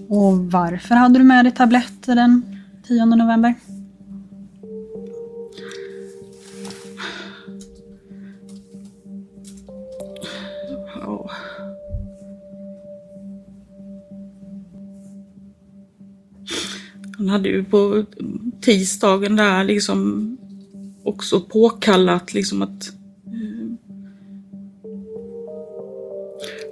Och 0.08 0.52
varför 0.52 0.94
hade 0.94 1.18
du 1.18 1.24
med 1.24 1.44
dig 1.44 1.54
tabletter 1.54 2.14
den 2.14 2.42
10 2.88 3.04
november? 3.04 3.54
Ja. 11.00 11.30
Han 17.18 17.28
hade 17.28 17.48
ju 17.48 17.64
på 17.64 18.04
tisdagen 18.60 19.36
där 19.36 19.64
liksom 19.64 20.30
också 21.04 21.40
påkallat 21.40 22.34
liksom 22.34 22.62
att 22.62 22.92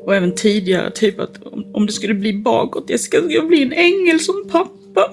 och 0.05 0.15
även 0.15 0.35
tidigare 0.35 0.91
typ 0.91 1.21
att 1.21 1.43
om, 1.43 1.65
om 1.75 1.87
det 1.87 1.93
skulle 1.93 2.15
bli 2.15 2.33
bakåt, 2.33 2.91
Jessica, 2.91 3.19
ska, 3.19 3.31
jag 3.31 3.49
bli 3.49 3.63
en 3.63 3.73
ängel 3.73 4.21
som 4.21 4.49
pappa. 4.51 5.11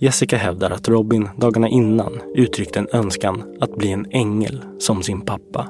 Jessica 0.00 0.36
hävdar 0.36 0.70
att 0.70 0.88
Robin 0.88 1.28
dagarna 1.36 1.68
innan 1.68 2.20
uttryckte 2.34 2.78
en 2.78 2.88
önskan 2.92 3.56
att 3.60 3.76
bli 3.76 3.92
en 3.92 4.06
ängel 4.10 4.64
som 4.78 5.02
sin 5.02 5.20
pappa. 5.20 5.68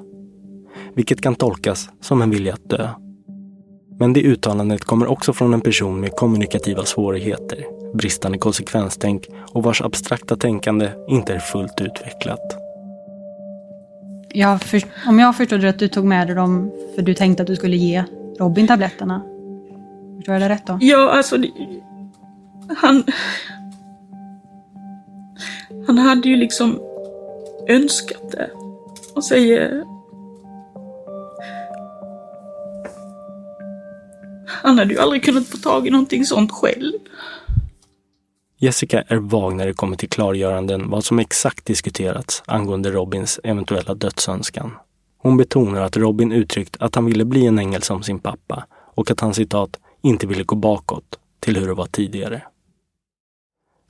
Vilket 0.95 1.21
kan 1.21 1.35
tolkas 1.35 1.89
som 2.01 2.23
en 2.23 2.31
vilja 2.31 2.55
att 2.55 2.71
dö. 2.71 2.89
Men 3.99 4.13
det 4.13 4.23
uttalandet 4.23 4.85
kommer 4.85 5.07
också 5.07 5.33
från 5.33 5.55
en 5.55 5.61
person 5.61 6.01
med 6.01 6.13
kommunikativa 6.13 6.85
svårigheter, 6.85 7.65
bristande 7.95 8.39
konsekvenstänk 8.39 9.27
och 9.53 9.63
vars 9.63 9.83
abstrakta 9.83 10.37
tänkande 10.37 10.91
inte 11.09 11.35
är 11.35 11.39
fullt 11.39 11.81
utvecklat. 11.81 12.68
Jag 14.35 14.63
för, 14.63 14.83
om 15.07 15.19
jag 15.19 15.37
förstod 15.37 15.61
rätt, 15.61 15.79
du 15.79 15.89
tog 15.89 16.05
med 16.05 16.27
dig 16.27 16.37
dem 16.37 16.71
för 16.95 17.03
du 17.03 17.15
tänkte 17.15 17.43
att 17.43 17.47
du 17.47 17.57
skulle 17.57 17.77
ge 17.77 18.05
Robin 18.39 18.67
tabletterna. 18.67 19.23
Förstår 20.17 20.35
jag 20.35 20.43
det 20.43 20.49
rätt 20.49 20.67
då? 20.67 20.79
Ja, 20.81 21.11
alltså 21.11 21.37
det, 21.37 21.51
han... 22.77 23.05
Han 25.87 25.99
hade 25.99 26.29
ju 26.29 26.37
liksom 26.37 26.81
önskat 27.69 28.31
det. 28.31 28.51
Och 29.15 29.25
säger... 29.25 29.85
Han 34.47 34.79
hade 34.79 34.95
ju 34.95 35.01
aldrig 35.01 35.25
kunnat 35.25 35.47
få 35.47 35.57
tag 35.57 35.87
i 35.87 35.91
någonting 35.91 36.25
sånt 36.25 36.53
själv. 36.53 36.93
Jessica 38.61 39.03
är 39.03 39.17
vag 39.17 39.55
när 39.57 39.67
det 39.67 39.73
kommer 39.73 39.97
till 39.97 40.09
klargöranden 40.09 40.91
vad 40.91 41.05
som 41.05 41.19
exakt 41.19 41.65
diskuterats 41.65 42.43
angående 42.47 42.91
Robins 42.91 43.41
eventuella 43.45 43.95
dödsönskan. 43.95 44.75
Hon 45.19 45.37
betonar 45.37 45.81
att 45.81 45.97
Robin 45.97 46.33
uttryckt 46.33 46.77
att 46.81 46.95
han 46.95 47.07
ville 47.07 47.25
bli 47.25 47.47
en 47.47 47.59
ängel 47.59 47.83
som 47.83 48.03
sin 48.03 48.19
pappa 48.19 48.67
och 48.95 49.11
att 49.11 49.21
han 49.21 49.35
citat 49.35 49.77
inte 50.03 50.27
ville 50.27 50.45
gå 50.45 50.57
bakåt 50.57 51.19
till 51.41 51.57
hur 51.57 51.67
det 51.67 51.75
var 51.75 51.87
tidigare. 51.87 52.43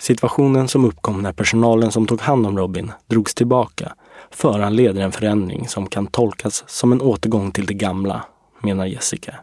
Situationen 0.00 0.68
som 0.68 0.84
uppkom 0.84 1.22
när 1.22 1.32
personalen 1.32 1.92
som 1.92 2.06
tog 2.06 2.20
hand 2.20 2.46
om 2.46 2.58
Robin 2.58 2.92
drogs 3.06 3.34
tillbaka 3.34 3.94
föranleder 4.30 5.00
en 5.00 5.12
förändring 5.12 5.68
som 5.68 5.86
kan 5.86 6.06
tolkas 6.06 6.64
som 6.66 6.92
en 6.92 7.00
återgång 7.02 7.52
till 7.52 7.66
det 7.66 7.74
gamla, 7.74 8.24
menar 8.62 8.86
Jessica. 8.86 9.34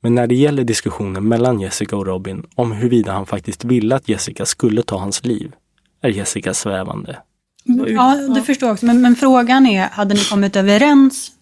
Men 0.00 0.14
när 0.14 0.26
det 0.26 0.34
gäller 0.34 0.64
diskussionen 0.64 1.28
mellan 1.28 1.60
Jessica 1.60 1.96
och 1.96 2.06
Robin 2.06 2.46
om 2.54 2.72
huruvida 2.72 3.12
han 3.12 3.26
faktiskt 3.26 3.64
ville 3.64 3.96
att 3.96 4.08
Jessica 4.08 4.46
skulle 4.46 4.82
ta 4.82 4.98
hans 4.98 5.24
liv, 5.24 5.52
är 6.00 6.08
Jessica 6.08 6.54
svävande. 6.54 7.22
Ja, 7.64 8.14
det 8.34 8.42
förstår 8.42 8.66
jag 8.66 8.74
också. 8.74 8.86
Men, 8.86 9.00
men 9.00 9.16
frågan 9.16 9.66
är, 9.66 9.88
hade 9.88 10.14
ni 10.14 10.20
kommit 10.20 10.56
överens 10.56 11.32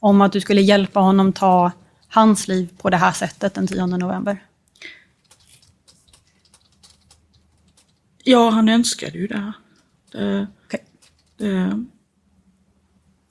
om 0.00 0.20
att 0.20 0.32
du 0.32 0.40
skulle 0.40 0.60
hjälpa 0.60 1.00
honom 1.00 1.32
ta 1.32 1.72
hans 2.08 2.48
liv 2.48 2.68
på 2.78 2.90
det 2.90 2.96
här 2.96 3.12
sättet 3.12 3.54
den 3.54 3.66
10 3.66 3.86
november? 3.86 4.42
Ja, 8.24 8.50
han 8.50 8.68
önskade 8.68 9.18
ju 9.18 9.26
det. 9.26 9.52
det, 10.12 10.46
det 11.36 11.84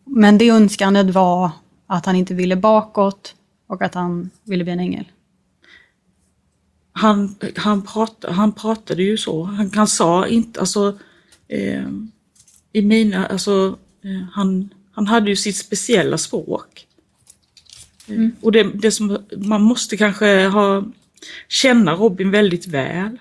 Men 0.05 0.37
det 0.37 0.49
önskandet 0.49 1.09
var 1.09 1.51
att 1.87 2.05
han 2.05 2.15
inte 2.15 2.33
ville 2.33 2.55
bakåt 2.55 3.35
och 3.69 3.81
att 3.81 3.95
han 3.95 4.29
ville 4.43 4.63
bli 4.63 4.73
en 4.73 4.79
ängel? 4.79 5.05
han, 6.99 7.35
han, 7.55 7.81
pratade, 7.81 8.33
han 8.33 8.51
pratade 8.51 9.03
ju 9.03 9.17
så. 9.17 9.43
Han, 9.43 9.71
han 9.75 9.87
sa 9.87 10.27
inte, 10.27 10.59
alltså 10.59 10.99
eh, 11.47 11.87
i 12.73 12.81
mina, 12.81 13.25
alltså 13.25 13.77
eh, 14.03 14.23
han, 14.31 14.73
han 14.91 15.07
hade 15.07 15.29
ju 15.29 15.35
sitt 15.35 15.55
speciella 15.55 16.17
språk. 16.17 16.87
Eh, 18.07 18.27
Och 18.41 18.51
det, 18.51 18.63
det 18.63 18.91
som, 18.91 19.17
man 19.37 19.61
måste 19.61 19.97
kanske 19.97 20.47
ha, 20.47 20.83
känna 21.47 21.95
Robin 21.95 22.31
väldigt 22.31 22.67
väl. 22.67 23.17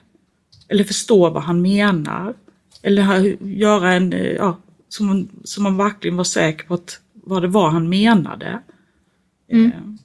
Eller 0.69 0.85
förstå 0.85 1.31
vad 1.31 1.43
han 1.43 1.63
menar. 1.63 2.35
Eller 2.83 3.03
ha, 3.03 3.19
göra 3.41 3.93
en, 3.93 4.13
eh, 4.13 4.33
ja, 4.33 4.59
man, 5.01 5.29
så 5.45 5.63
man 5.63 5.77
verkligen 5.77 6.17
var 6.17 6.25
säker 6.25 6.67
på 6.67 6.75
att, 6.75 7.01
vad 7.13 7.43
det 7.43 7.49
var 7.49 7.71
han 7.71 7.89
menade. 7.89 8.61
Mm. 9.53 9.99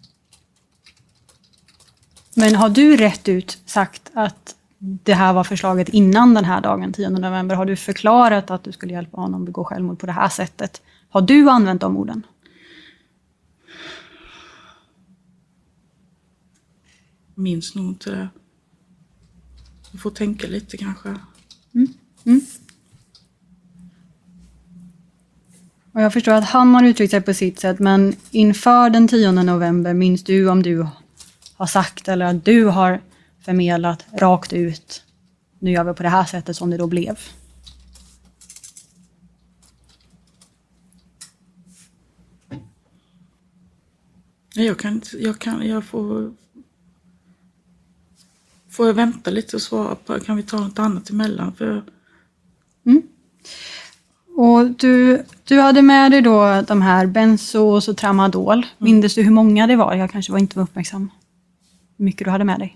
Men 2.36 2.56
har 2.56 2.70
du 2.70 2.98
rätt 2.98 3.30
ut 3.30 3.58
sagt 3.66 4.12
att 4.14 4.56
det 4.78 5.14
här 5.14 5.34
var 5.34 5.44
förslaget 5.44 5.90
innan 5.90 6.34
den 6.34 6.46
här 6.46 6.62
dagen, 6.62 6.94
10 6.94 7.10
november? 7.10 7.56
Har 7.56 7.66
du 7.66 7.76
förklarat 7.76 8.52
att 8.52 8.64
du 8.64 8.72
skulle 8.72 8.94
hjälpa 8.94 9.22
honom 9.22 9.46
begå 9.46 9.64
självmord 9.64 10.00
på 10.00 10.06
det 10.06 10.12
här 10.12 10.30
sättet? 10.30 10.82
Har 11.10 11.22
du 11.22 11.50
använt 11.50 11.82
de 11.82 11.98
orden? 11.98 12.26
Minns 17.36 17.76
nog 17.76 17.86
inte 17.86 18.12
det. 18.12 18.28
Jag 19.92 20.02
får 20.02 20.12
tänka 20.12 20.48
lite 20.48 20.78
kanske. 20.78 21.10
Mm. 21.74 21.94
Mm. 22.26 22.42
Och 25.92 26.02
jag 26.02 26.14
förstår 26.14 26.32
att 26.32 26.46
han 26.46 26.76
har 26.76 26.84
uttryckt 26.84 27.12
sig 27.12 27.22
på 27.22 27.34
sitt 27.34 27.60
sätt, 27.60 27.80
men 27.80 28.16
inför 28.32 28.90
den 28.90 29.08
10 29.08 29.32
november, 29.32 29.94
minns 29.94 30.24
du 30.24 30.50
om 30.50 30.64
du 30.64 30.88
har 31.64 31.68
sagt 31.68 32.08
eller 32.08 32.26
att 32.26 32.46
du 32.46 32.66
har 32.66 33.02
förmedlat 33.42 34.06
rakt 34.14 34.54
ut, 34.54 35.04
nu 35.60 35.72
gör 35.72 35.84
vi 35.84 35.94
på 35.94 36.04
det 36.04 36.10
här 36.10 36.26
sättet 36.26 36.56
som 36.56 36.70
det 36.70 36.78
då 36.78 36.88
blev? 36.88 37.20
Jag 44.56 44.80
kan 44.80 45.02
jag 45.20 45.40
kan, 45.40 45.68
jag 45.68 45.84
får... 45.84 46.34
Får 48.70 48.88
jag 48.88 48.94
vänta 48.94 49.32
lite 49.32 49.56
och 49.56 49.62
svara 49.62 49.96
på, 49.96 50.20
kan 50.20 50.36
vi 50.36 50.44
ta 50.44 50.60
något 50.60 50.80
annat 50.80 51.10
emellan? 51.10 51.54
För 51.56 51.84
Och 54.36 54.70
du, 54.70 55.24
du 55.44 55.60
hade 55.60 55.82
med 55.82 56.12
dig 56.12 56.22
då 56.22 56.64
de 56.68 56.82
här 56.82 57.06
benzo 57.06 57.60
och 57.60 57.98
tramadol. 57.98 58.66
Minns 58.78 59.16
du 59.16 59.24
hur 59.24 59.32
många 59.32 59.68
det 59.68 59.76
var? 59.76 59.96
Jag 59.96 60.12
kanske 60.12 60.32
var 60.32 60.40
inte 60.40 60.58
var 60.58 60.64
uppmärksam. 60.64 61.12
Mycket 62.04 62.26
du 62.26 62.32
hade 62.32 62.44
med 62.44 62.60
dig? 62.60 62.76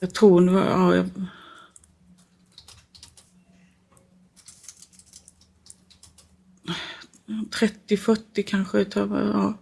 jag 0.00 0.14
tror 0.14 0.40
nu, 0.40 0.52
ja, 0.52 0.96
jag, 0.96 1.10
...30, 7.26 7.96
40 7.96 8.42
kanske 8.42 8.78
utav, 8.78 9.12
ja, 9.12 9.54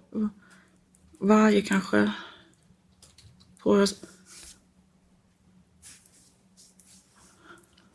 varje 1.18 1.62
kanske. 1.62 2.12
Tror 3.62 3.78
jag. 3.78 3.88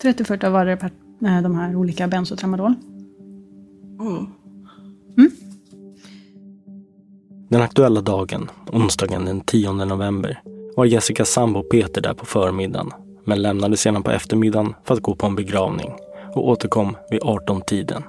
30-40 0.01 0.49
var 0.49 0.65
det 0.65 0.77
per, 0.77 0.91
eh, 1.25 1.41
de 1.41 1.55
här 1.55 1.75
olika 1.75 2.08
benzo 2.08 2.34
och 2.34 2.39
tramadol. 2.39 2.75
Ja. 3.97 4.27
Den 7.49 7.62
aktuella 7.62 8.01
dagen, 8.01 8.49
onsdagen 8.71 9.25
den 9.25 9.41
10 9.41 9.71
november, 9.71 10.41
var 10.75 10.85
Jessicas 10.85 11.29
sambo 11.29 11.63
Peter 11.63 12.01
där 12.01 12.13
på 12.13 12.25
förmiddagen 12.25 12.91
men 13.25 13.41
lämnade 13.41 13.77
sedan 13.77 14.03
på 14.03 14.12
eftermiddagen 14.12 14.75
för 14.83 14.93
att 14.93 15.01
gå 15.01 15.15
på 15.15 15.27
en 15.27 15.35
begravning 15.35 15.91
och 16.35 16.47
återkom 16.47 16.97
vid 17.09 17.21
18-tiden. 17.21 18.03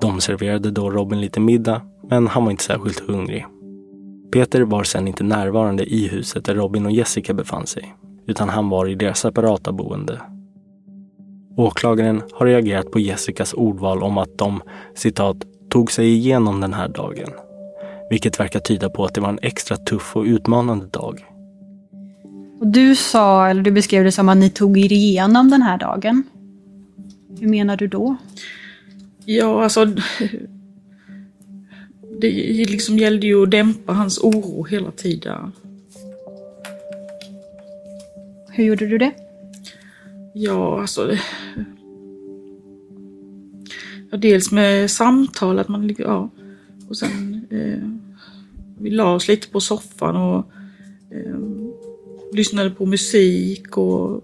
De 0.00 0.20
serverade 0.20 0.70
då 0.70 0.90
Robin 0.90 1.20
lite 1.20 1.40
middag, 1.40 1.82
men 2.10 2.26
han 2.26 2.44
var 2.44 2.50
inte 2.50 2.64
särskilt 2.64 3.00
hungrig. 3.00 3.46
Peter 4.32 4.60
var 4.60 4.84
sedan 4.84 5.08
inte 5.08 5.24
närvarande 5.24 5.84
i 5.84 6.08
huset 6.08 6.44
där 6.44 6.54
Robin 6.54 6.86
och 6.86 6.92
Jessica 6.92 7.34
befann 7.34 7.66
sig, 7.66 7.94
utan 8.26 8.48
han 8.48 8.68
var 8.68 8.86
i 8.86 8.94
deras 8.94 9.18
separata 9.18 9.72
boende. 9.72 10.20
Åklagaren 11.56 12.22
har 12.32 12.46
reagerat 12.46 12.90
på 12.90 12.98
Jessicas 12.98 13.54
ordval 13.54 14.02
om 14.02 14.18
att 14.18 14.38
de, 14.38 14.62
citat, 14.94 15.36
tog 15.70 15.92
sig 15.92 16.12
igenom 16.14 16.60
den 16.60 16.74
här 16.74 16.88
dagen. 16.88 17.30
Vilket 18.10 18.40
verkar 18.40 18.60
tyda 18.60 18.90
på 18.90 19.04
att 19.04 19.14
det 19.14 19.20
var 19.20 19.28
en 19.28 19.38
extra 19.42 19.76
tuff 19.76 20.16
och 20.16 20.24
utmanande 20.24 20.86
dag. 20.86 21.24
Och 22.60 22.66
du 22.66 22.96
sa, 22.96 23.48
eller 23.48 23.62
du 23.62 23.70
beskrev 23.70 24.04
det 24.04 24.12
som 24.12 24.28
att 24.28 24.36
ni 24.36 24.50
tog 24.50 24.78
er 24.78 24.92
igenom 24.92 25.50
den 25.50 25.62
här 25.62 25.78
dagen. 25.78 26.22
Hur 27.40 27.48
menar 27.48 27.76
du 27.76 27.86
då? 27.86 28.16
Ja, 29.24 29.62
alltså... 29.64 29.84
Det 32.20 32.30
liksom 32.70 32.98
gällde 32.98 33.26
ju 33.26 33.42
att 33.42 33.50
dämpa 33.50 33.92
hans 33.92 34.18
oro 34.18 34.64
hela 34.64 34.90
tiden. 34.90 35.52
Hur 38.50 38.64
gjorde 38.64 38.86
du 38.86 38.98
det? 38.98 39.12
Ja, 40.34 40.80
alltså... 40.80 41.04
det- 41.06 41.20
Ja, 44.10 44.18
dels 44.18 44.52
med 44.52 44.90
samtal, 44.90 45.58
att 45.58 45.68
man... 45.68 45.94
Ja, 45.98 46.30
och 46.88 46.96
sen... 46.96 47.46
Eh, 47.50 47.93
vi 48.84 48.90
la 48.90 49.14
oss 49.14 49.28
lite 49.28 49.48
på 49.48 49.60
soffan 49.60 50.16
och 50.16 50.38
eh, 51.10 51.38
lyssnade 52.32 52.70
på 52.70 52.86
musik 52.86 53.76
och... 53.76 54.22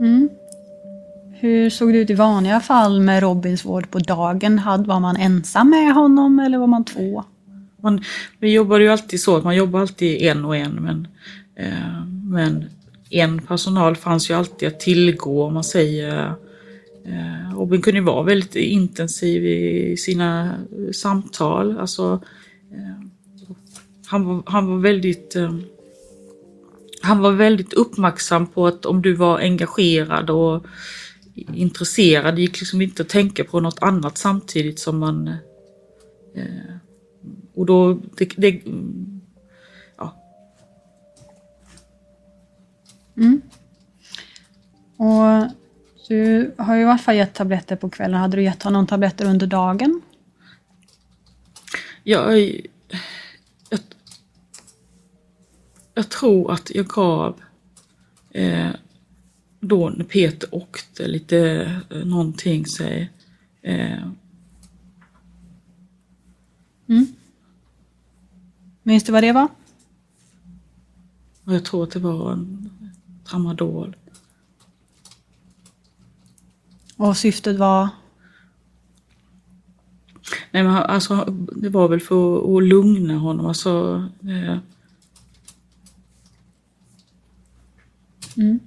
Mm. 0.00 0.28
Hur 1.32 1.70
såg 1.70 1.92
det 1.92 1.98
ut 1.98 2.10
i 2.10 2.14
vanliga 2.14 2.60
fall 2.60 3.00
med 3.00 3.22
Robins 3.22 3.64
vård 3.64 3.90
på 3.90 3.98
dagen? 3.98 4.58
Hade- 4.58 4.88
Var 4.88 5.00
man 5.00 5.16
ensam 5.16 5.70
med 5.70 5.94
honom 5.94 6.38
eller 6.38 6.58
var 6.58 6.66
man 6.66 6.84
två? 6.84 7.24
Man, 7.82 8.02
vi 8.40 8.52
jobbade 8.52 8.84
ju 8.84 8.90
alltid 8.90 9.20
så, 9.20 9.36
att 9.36 9.44
man 9.44 9.56
jobbar 9.56 9.80
alltid 9.80 10.22
en 10.22 10.44
och 10.44 10.56
en, 10.56 10.72
men, 10.72 11.08
eh, 11.56 12.06
men 12.24 12.64
en 13.10 13.38
personal 13.42 13.96
fanns 13.96 14.30
ju 14.30 14.34
alltid 14.34 14.68
att 14.68 14.80
tillgå, 14.80 15.44
om 15.44 15.54
man 15.54 15.64
säger. 15.64 16.34
Eh, 17.04 17.56
Robin 17.56 17.82
kunde 17.82 17.98
ju 17.98 18.04
vara 18.04 18.22
väldigt 18.22 18.56
intensiv 18.56 19.46
i 19.46 19.96
sina 19.96 20.56
samtal. 20.92 21.78
Alltså, 21.78 22.22
eh, 22.72 23.06
han, 24.06 24.24
var, 24.24 24.42
han 24.46 24.66
var 24.66 24.78
väldigt 24.78 25.36
eh, 25.36 25.54
han 27.02 27.18
var 27.18 27.32
väldigt 27.32 27.72
uppmärksam 27.72 28.46
på 28.46 28.66
att 28.66 28.86
om 28.86 29.02
du 29.02 29.14
var 29.14 29.38
engagerad 29.38 30.30
och 30.30 30.66
intresserad, 31.54 32.34
det 32.34 32.40
gick 32.40 32.60
liksom 32.60 32.82
inte 32.82 33.02
att 33.02 33.08
tänka 33.08 33.44
på 33.44 33.60
något 33.60 33.82
annat 33.82 34.18
samtidigt 34.18 34.78
som 34.78 34.98
man 34.98 35.28
eh, 36.34 36.76
och 37.54 37.66
då, 37.66 38.00
det, 38.16 38.32
det, 38.36 38.60
ja, 39.96 40.16
Mm. 43.16 43.42
Och 44.96 45.61
du 46.12 46.54
har 46.58 46.74
ju 46.74 46.82
i 46.82 46.84
alla 46.84 46.98
fall 46.98 47.14
gett 47.16 47.34
tabletter 47.34 47.76
på 47.76 47.90
kvällen. 47.90 48.20
Hade 48.20 48.36
du 48.36 48.42
gett 48.42 48.62
honom 48.62 48.86
tabletter 48.86 49.24
under 49.24 49.46
dagen? 49.46 50.02
jag, 52.02 52.38
jag, 53.68 53.80
jag 55.94 56.08
tror 56.08 56.52
att 56.52 56.70
jag 56.74 56.86
gav 56.86 57.40
eh, 58.30 58.70
då 59.60 59.88
när 59.88 60.04
Peter 60.04 60.54
åkte 60.54 61.08
lite 61.08 61.38
eh, 61.90 62.04
någonting 62.04 62.66
sig. 62.66 63.10
Eh, 63.62 64.06
Mm. 66.88 67.06
Minns 68.82 69.04
du 69.04 69.12
vad 69.12 69.22
det 69.22 69.32
var? 69.32 69.48
jag 71.44 71.64
tror 71.64 71.82
att 71.82 71.90
det 71.90 71.98
var 71.98 72.32
en 72.32 72.70
tramadol. 73.24 73.96
Och 77.02 77.16
syftet 77.16 77.56
var? 77.56 77.88
Nej 80.50 80.62
men 80.62 80.76
alltså, 80.76 81.24
det 81.56 81.68
var 81.68 81.88
väl 81.88 82.00
för 82.00 82.56
att, 82.56 82.62
lugna 82.62 83.18
honom. 83.18 83.46
Alltså, 83.46 84.04
eh, 84.22 84.58
Mm. 88.36 88.60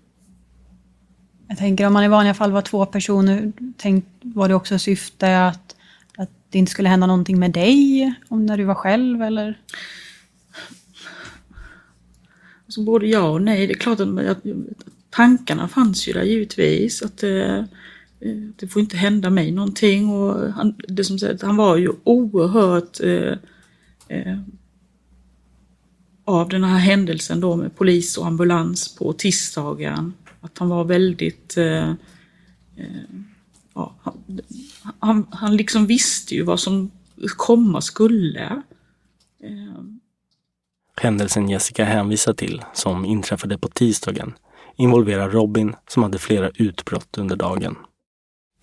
Jag 1.48 1.58
tänker 1.58 1.88
om 1.88 1.94
man 1.94 2.04
i 2.04 2.08
vanliga 2.08 2.34
fall 2.34 2.52
var 2.52 2.62
två 2.62 2.86
personer, 2.86 3.52
tänk, 3.78 4.06
var 4.22 4.48
det 4.48 4.56
också 4.56 4.80
syfte 4.80 5.46
att, 5.46 5.76
att 6.18 6.30
det 6.50 6.58
inte 6.58 6.72
skulle 6.72 6.90
hända 6.90 7.08
någonting 7.08 7.40
med 7.40 7.52
dig 7.52 8.14
om 8.28 8.46
när 8.46 8.58
du 8.58 8.64
var 8.64 8.76
själv 8.76 9.22
eller? 9.22 9.60
Alltså 12.66 12.84
både 12.84 13.08
ja 13.08 13.30
och 13.30 13.42
nej. 13.42 13.68
Det 13.68 13.74
är 13.74 13.78
klart 13.78 14.00
att, 14.00 14.20
att 14.20 14.44
tankarna 15.10 15.68
fanns 15.68 16.08
ju 16.08 16.14
där 16.14 16.24
givetvis. 16.24 17.02
Att 17.02 17.24
eh, 17.24 17.64
det 18.34 18.68
får 18.68 18.80
inte 18.82 18.98
hända 18.98 19.30
mig 19.30 19.52
någonting. 19.52 20.10
Och 20.10 20.54
han, 20.54 20.76
det 20.88 21.04
som 21.04 21.20
sagt, 21.20 21.42
han 21.42 21.58
var 21.58 21.78
ju 21.78 21.92
oerhört 22.04 23.00
eh, 23.00 23.38
eh, 24.08 24.40
av 26.26 26.50
den 26.50 26.64
här 26.64 26.78
händelsen 26.78 27.40
då 27.40 27.56
med 27.56 27.76
polis 27.76 28.18
och 28.18 28.28
ambulans 28.28 28.96
på 28.96 29.14
tisdagen. 29.14 30.14
Att 30.42 30.58
han 30.58 30.70
var 30.70 30.84
väldigt... 30.84 31.58
Eh, 31.58 31.90
eh, 32.76 33.06
ja, 33.74 33.96
han, 34.02 34.40
han, 35.00 35.28
han 35.32 35.58
liksom 35.58 35.86
visste 35.86 36.36
ju 36.36 36.44
vad 36.44 36.60
som 36.60 36.92
komma 37.38 37.82
skulle. 37.82 38.44
Eh, 39.44 39.84
Händelsen 41.02 41.50
Jessica 41.50 41.86
hänvisar 41.86 42.34
till, 42.34 42.62
som 42.74 43.06
inträffade 43.06 43.58
på 43.58 43.68
tisdagen, 43.68 44.34
involverar 44.76 45.30
Robin 45.30 45.76
som 45.88 46.04
hade 46.04 46.20
flera 46.20 46.50
utbrott 46.50 47.18
under 47.18 47.36
dagen. 47.36 47.76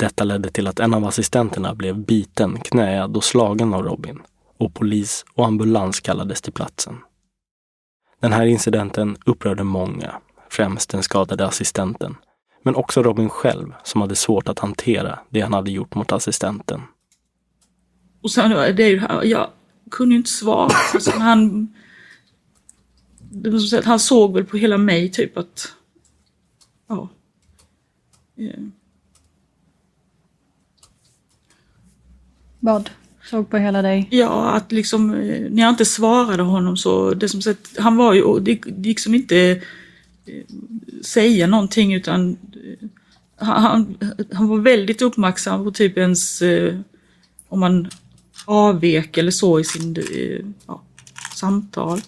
Detta 0.03 0.25
ledde 0.25 0.51
till 0.51 0.67
att 0.67 0.81
en 0.81 0.95
av 0.95 1.05
assistenterna 1.05 1.75
blev 1.75 1.99
biten, 1.99 2.61
knäad 2.61 3.17
och 3.17 3.25
slagen 3.25 3.75
av 3.75 3.83
Robin 3.83 4.19
och 4.59 4.75
polis 4.75 5.25
och 5.35 5.47
ambulans 5.47 6.01
kallades 6.01 6.43
till 6.43 6.53
platsen. 6.53 6.99
Den 8.21 8.33
här 8.33 8.47
incidenten 8.47 9.17
upprörde 9.27 9.65
många, 9.65 10.15
främst 10.51 10.91
den 10.91 11.03
skadade 11.03 11.47
assistenten, 11.47 12.17
men 12.63 12.75
också 12.75 13.03
Robin 13.03 13.29
själv 13.29 13.75
som 13.85 14.01
hade 14.01 14.17
svårt 14.17 14.49
att 14.49 14.59
hantera 14.59 15.19
det 15.29 15.41
han 15.41 15.53
hade 15.53 15.71
gjort 15.71 15.95
mot 15.95 16.13
assistenten. 16.13 16.81
Och 18.23 18.31
sen, 18.31 18.51
det 18.51 18.85
är 18.85 18.89
ju 18.89 18.99
det 18.99 19.07
här, 19.07 19.25
jag 19.25 19.51
kunde 19.91 20.15
ju 20.15 20.19
inte 20.19 20.31
svara. 20.31 20.71
Alltså, 20.95 21.11
han, 21.11 21.75
det 23.19 23.51
var 23.51 23.59
som 23.59 23.83
han 23.85 24.01
såg 24.01 24.35
väl 24.35 24.45
på 24.45 24.57
hela 24.57 24.79
mig 24.79 25.11
typ 25.11 25.39
att, 25.39 25.73
ja. 26.89 27.09
Eh. 28.37 28.65
Vad? 32.65 32.91
Såg 33.31 33.51
på 33.51 33.57
hela 33.57 33.83
dig? 33.83 34.09
Ja, 34.11 34.51
att 34.51 34.73
liksom 34.73 35.15
eh, 35.15 35.51
när 35.51 35.63
jag 35.63 35.71
inte 35.71 35.85
svarade 35.85 36.43
honom 36.43 36.77
så, 36.77 37.15
det 37.15 37.29
som 37.29 37.43
sagt, 37.43 37.79
han 37.79 37.97
var 37.97 38.13
ju, 38.13 38.41
det 38.41 38.67
gick 38.67 39.01
som 39.01 39.15
inte 39.15 39.51
eh, 40.27 40.45
säga 41.03 41.47
någonting 41.47 41.95
utan 41.95 42.31
eh, 42.31 42.89
han, 43.47 43.97
han, 44.33 44.49
var 44.49 44.59
väldigt 44.59 45.03
uppmärksam 45.03 45.65
på 45.65 45.71
typ 45.71 45.99
ens 45.99 46.43
om 47.49 47.61
man 47.61 47.89
avvek 48.45 49.19
eller 49.19 49.31
så 49.31 49.61
i 49.61 49.65
sin 49.65 49.97
ja, 50.67 50.83
samtal. 51.35 52.01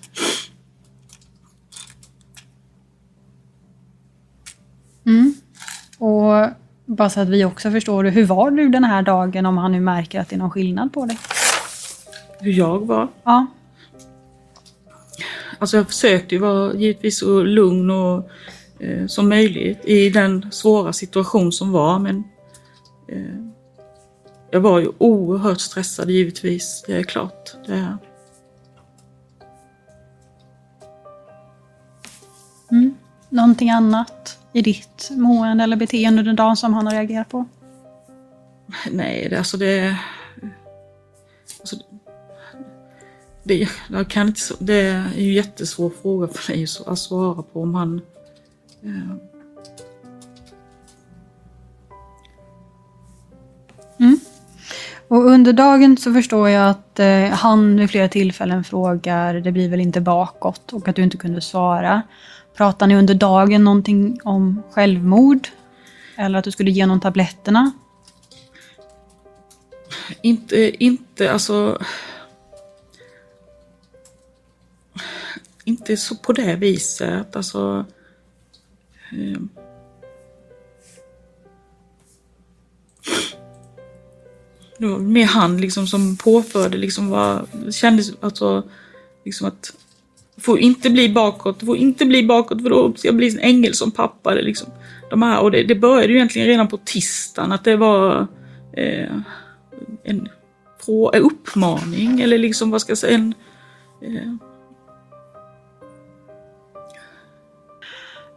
Mm. 5.07 5.35
Och 5.99 6.64
bara 6.87 7.11
så 7.11 7.21
att 7.21 7.29
vi 7.29 7.45
också 7.45 7.71
förstår 7.71 8.05
hur 8.05 8.27
var 8.27 8.51
du 8.51 8.69
den 8.69 8.85
här 8.85 9.03
dagen 9.03 9.47
om 9.47 9.59
han 9.59 9.73
nu 9.73 9.81
märker 9.81 10.21
att 10.21 10.29
det 10.29 10.37
är 10.37 10.39
någon 10.39 10.51
skillnad 10.51 10.93
på 10.93 11.07
dig? 11.07 11.19
Hur 12.41 12.53
jag 12.53 12.87
var? 12.87 13.09
Ja. 13.25 13.47
Alltså 15.59 15.77
jag 15.77 15.87
försökte 15.87 16.35
ju 16.35 16.41
vara 16.41 16.75
givetvis 16.75 17.19
så 17.19 17.43
lugn 17.43 17.91
och 17.91 18.31
eh, 18.79 19.07
som 19.07 19.29
möjligt 19.29 19.85
i 19.85 20.11
den 20.11 20.53
svåra 20.53 20.93
situation 20.93 21.53
som 21.53 21.73
var 21.73 21.99
men 21.99 22.25
eh, 23.09 23.55
jag 24.51 24.61
var 24.61 24.79
ju 24.79 24.93
oerhört 24.99 25.61
stressad 25.61 26.11
givetvis, 26.11 26.85
det 26.87 26.97
är 26.97 27.03
klart. 27.03 27.55
Det 27.67 27.73
är. 27.73 27.97
Mm. 32.71 32.95
Någonting 33.29 33.71
annat 33.71 34.39
i 34.55 34.63
ditt 34.63 35.11
mående 35.11 35.65
eller 35.65 35.77
beteende 35.77 36.21
under 36.21 36.33
dagen 36.33 36.57
som 36.57 36.75
han 36.75 36.87
har 36.87 36.95
reagerat 36.95 37.29
på? 37.29 37.45
Nej, 38.91 39.27
det, 39.31 39.39
alltså 39.39 39.57
det... 39.57 39.97
Alltså, 41.61 41.77
det, 43.43 43.69
jag 43.91 44.11
kan 44.11 44.27
inte, 44.27 44.41
det 44.59 44.81
är 44.81 45.15
ju 45.17 45.29
en 45.29 45.35
jättesvår 45.35 45.91
fråga 46.03 46.29
för 46.29 46.53
mig 46.53 46.67
att 46.87 46.99
svara 46.99 47.43
på 47.43 47.63
om 47.63 47.75
han... 47.75 48.01
Eh, 48.83 49.17
Mm. 53.99 54.19
Och 55.09 55.25
under 55.25 55.53
dagen 55.53 55.97
så 55.97 56.13
förstår 56.13 56.49
jag 56.49 56.71
att 56.71 57.01
eh, 57.01 57.25
han 57.25 57.77
vid 57.77 57.91
flera 57.91 58.09
tillfällen 58.09 58.65
frågar, 58.65 59.35
det 59.35 59.53
blir 59.53 59.69
väl 59.69 59.81
inte 59.81 60.01
bakåt, 60.01 60.73
och 60.73 60.89
att 60.89 60.97
du 60.97 61.03
inte 61.03 61.17
kunde 61.17 61.41
svara. 61.41 62.03
Pratar 62.57 62.87
ni 62.87 62.97
under 62.97 63.15
dagen 63.15 63.65
någonting 63.65 64.21
om 64.25 64.63
självmord? 64.71 65.49
Eller 66.17 66.39
att 66.39 66.45
du 66.45 66.51
skulle 66.51 66.71
ge 66.71 66.83
honom 66.83 67.01
tabletterna? 67.01 67.73
inte, 70.23 70.85
inte, 70.85 71.33
alltså... 71.33 71.83
Inte 75.65 75.97
så 75.97 76.17
på 76.17 76.33
det 76.33 76.57
viset, 76.57 77.37
alltså... 77.37 77.85
Eh, 79.13 79.41
det 84.79 84.87
var 84.87 84.99
mer 84.99 85.27
han 85.27 85.61
liksom 85.61 85.87
som 85.87 86.17
påförde 86.17 86.79
liksom 86.79 87.11
vad, 87.11 87.49
det 87.53 87.73
kändes 87.73 88.13
alltså 88.21 88.69
liksom 89.25 89.47
att 89.47 89.73
får 90.39 90.59
inte 90.59 90.91
bli 90.91 91.09
bakåt, 91.09 91.65
får 91.65 91.77
inte 91.77 92.05
bli 92.07 92.27
bakåt 92.27 92.63
för 92.63 92.71
då 92.71 92.93
ska 92.95 93.09
jag 93.09 93.17
bli 93.17 93.31
en 93.31 93.39
ängel 93.39 93.75
som 93.75 93.91
pappa. 93.91 94.33
Eller 94.33 94.43
liksom, 94.43 94.69
de 95.11 95.23
här, 95.23 95.43
och 95.43 95.51
det, 95.51 95.63
det 95.63 95.75
började 95.75 96.13
ju 96.13 96.15
egentligen 96.15 96.49
redan 96.49 96.69
på 96.69 96.77
tisdagen 96.77 97.53
att 97.53 97.65
det 97.65 97.77
var 97.77 98.27
eh, 98.73 99.13
en, 100.05 100.29
på, 100.87 101.13
en 101.15 101.23
uppmaning 101.23 102.21
eller 102.21 102.39
liksom 102.39 102.71
vad 102.71 102.81
ska 102.81 102.91
jag 102.91 102.99
säga, 102.99 103.15
en... 103.15 103.35
Eh, 104.03 104.33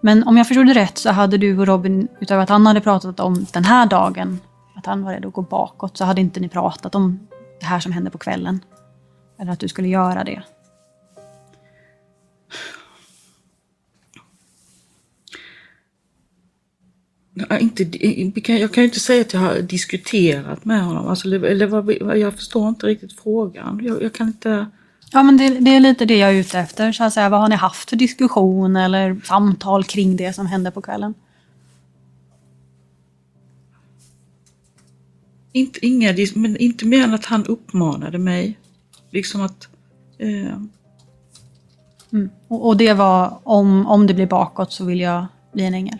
Men 0.01 0.27
om 0.27 0.37
jag 0.37 0.47
förstod 0.47 0.67
det 0.67 0.73
rätt 0.73 0.97
så 0.97 1.11
hade 1.11 1.37
du 1.37 1.59
och 1.59 1.67
Robin, 1.67 2.07
utöver 2.19 2.43
att 2.43 2.49
han 2.49 2.65
hade 2.65 2.81
pratat 2.81 3.19
om 3.19 3.45
den 3.53 3.63
här 3.63 3.85
dagen, 3.85 4.39
att 4.75 4.85
han 4.85 5.03
var 5.03 5.13
redo 5.13 5.27
att 5.27 5.33
gå 5.33 5.41
bakåt, 5.41 5.97
så 5.97 6.05
hade 6.05 6.21
inte 6.21 6.39
ni 6.39 6.49
pratat 6.49 6.95
om 6.95 7.19
det 7.59 7.65
här 7.65 7.79
som 7.79 7.91
hände 7.91 8.09
på 8.09 8.17
kvällen. 8.17 8.61
Eller 9.39 9.51
att 9.51 9.59
du 9.59 9.67
skulle 9.67 9.87
göra 9.87 10.23
det. 10.23 10.43
Inte, 17.59 17.83
jag 18.53 18.73
kan 18.73 18.83
ju 18.83 18.87
inte 18.87 18.99
säga 18.99 19.21
att 19.21 19.33
jag 19.33 19.39
har 19.39 19.55
diskuterat 19.55 20.65
med 20.65 20.85
honom. 20.85 21.07
Alltså, 21.07 21.27
eller 21.27 21.67
vad, 21.67 22.17
jag 22.17 22.35
förstår 22.35 22.69
inte 22.69 22.85
riktigt 22.85 23.19
frågan. 23.19 23.79
Jag, 23.83 24.03
jag 24.03 24.13
kan 24.13 24.27
inte... 24.27 24.67
Ja, 25.11 25.23
men 25.23 25.37
det, 25.37 25.49
det, 25.49 25.75
är 25.75 25.79
lite 25.79 26.05
det 26.05 26.17
jag 26.17 26.29
är 26.29 26.33
ute 26.33 26.59
efter. 26.59 26.91
Så 26.91 27.03
att 27.03 27.13
säga, 27.13 27.29
vad 27.29 27.39
har 27.39 27.49
ni 27.49 27.55
haft 27.55 27.89
för 27.89 27.95
diskussion 27.95 28.75
eller 28.75 29.21
samtal 29.23 29.83
kring 29.83 30.17
det 30.17 30.33
som 30.33 30.45
hände 30.47 30.71
på 30.71 30.81
kvällen? 30.81 31.13
Inte, 35.51 35.85
inga, 35.85 36.13
men 36.35 36.57
inte 36.57 36.85
mer 36.85 37.03
än 37.03 37.13
att 37.13 37.25
han 37.25 37.45
uppmanade 37.45 38.17
mig. 38.17 38.57
Liksom 39.11 39.41
att... 39.41 39.67
Eh... 40.17 40.57
Mm. 42.11 42.29
Och, 42.47 42.67
och, 42.67 42.77
det 42.77 42.93
var 42.93 43.39
om, 43.43 43.87
om 43.87 44.07
det 44.07 44.13
blir 44.13 44.27
bakåt 44.27 44.71
så 44.71 44.85
vill 44.85 44.99
jag 44.99 45.25
bli 45.53 45.65
en 45.65 45.73
ängel? 45.73 45.99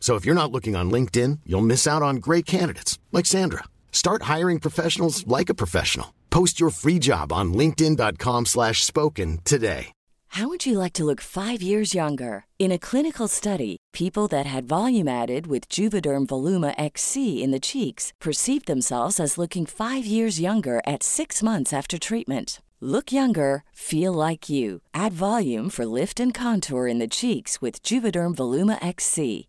So 0.00 0.14
if 0.14 0.24
you're 0.24 0.34
not 0.34 0.50
looking 0.50 0.74
on 0.74 0.90
LinkedIn, 0.90 1.40
you'll 1.44 1.60
miss 1.60 1.86
out 1.86 2.00
on 2.00 2.16
great 2.16 2.46
candidates 2.46 2.98
like 3.12 3.26
Sandra. 3.26 3.64
Start 3.92 4.22
hiring 4.22 4.58
professionals 4.58 5.26
like 5.26 5.50
a 5.50 5.54
professional. 5.54 6.14
Post 6.30 6.58
your 6.60 6.70
free 6.70 6.98
job 6.98 7.30
on 7.30 7.52
linkedin.com/spoken 7.52 9.38
today. 9.44 9.92
How 10.32 10.46
would 10.48 10.66
you 10.66 10.78
like 10.78 10.92
to 10.92 11.06
look 11.06 11.22
5 11.22 11.62
years 11.62 11.94
younger? 11.94 12.44
In 12.58 12.70
a 12.70 12.78
clinical 12.78 13.28
study, 13.28 13.78
people 13.94 14.28
that 14.28 14.44
had 14.44 14.68
volume 14.68 15.08
added 15.08 15.46
with 15.46 15.70
Juvederm 15.70 16.26
Voluma 16.26 16.74
XC 16.76 17.42
in 17.42 17.50
the 17.50 17.58
cheeks 17.58 18.12
perceived 18.20 18.66
themselves 18.66 19.18
as 19.18 19.38
looking 19.38 19.64
5 19.64 20.04
years 20.04 20.38
younger 20.38 20.82
at 20.86 21.02
6 21.02 21.42
months 21.42 21.72
after 21.72 21.98
treatment. 21.98 22.60
Look 22.80 23.10
younger, 23.10 23.64
feel 23.72 24.12
like 24.12 24.50
you. 24.50 24.82
Add 24.92 25.14
volume 25.14 25.70
for 25.70 25.86
lift 25.86 26.20
and 26.20 26.34
contour 26.34 26.86
in 26.86 26.98
the 26.98 27.08
cheeks 27.08 27.62
with 27.62 27.82
Juvederm 27.82 28.34
Voluma 28.36 28.76
XC. 28.84 29.48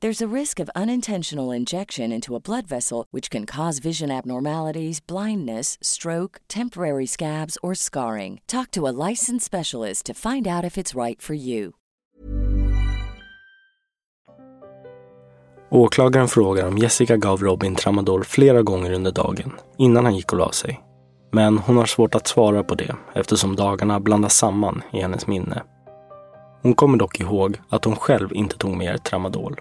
There's 0.00 0.22
a 0.22 0.36
risk 0.36 0.60
of 0.60 0.70
unintentional 0.76 1.50
injection 1.50 2.12
into 2.12 2.36
a 2.36 2.40
blood 2.40 2.68
vessel, 2.68 3.06
which 3.10 3.30
can 3.30 3.46
cause 3.46 3.80
vision 3.80 4.10
abnormalities, 4.10 5.00
blindness, 5.06 5.76
stroke, 5.80 6.40
temporary 6.48 7.06
scabs, 7.06 7.58
or 7.62 7.74
scarring. 7.74 8.40
Talk 8.46 8.70
to 8.70 8.86
a 8.86 8.94
licensed 9.08 9.46
specialist 9.46 10.06
to 10.06 10.14
find 10.14 10.46
out 10.46 10.64
if 10.64 10.78
it's 10.78 11.04
right 11.04 11.22
for 11.22 11.34
you. 11.34 11.72
Åklagaren 15.70 16.28
frågar 16.28 16.68
om 16.68 16.78
Jessica 16.78 17.16
gav 17.16 17.42
Robin 17.42 17.74
tramadol 17.74 18.24
flera 18.24 18.62
gånger 18.62 18.92
under 18.92 19.12
dagen 19.12 19.52
innan 19.78 20.04
han 20.04 20.16
gick 20.16 20.32
och 20.32 20.38
la 20.38 20.52
sig. 20.52 20.80
Men 21.32 21.58
hon 21.58 21.76
har 21.76 21.86
svårt 21.86 22.14
att 22.14 22.26
svara 22.26 22.64
på 22.64 22.74
det 22.74 22.96
eftersom 23.14 23.56
dagarna 23.56 24.00
blandas 24.00 24.36
samman 24.36 24.82
i 24.92 25.00
hennes 25.00 25.26
minne. 25.26 25.62
Hon 26.62 26.74
kommer 26.74 26.98
dock 26.98 27.20
ihåg 27.20 27.56
att 27.68 27.84
hon 27.84 27.96
själv 27.96 28.32
inte 28.32 28.56
tog 28.56 28.76
mer 28.76 28.98
tramadol. 28.98 29.60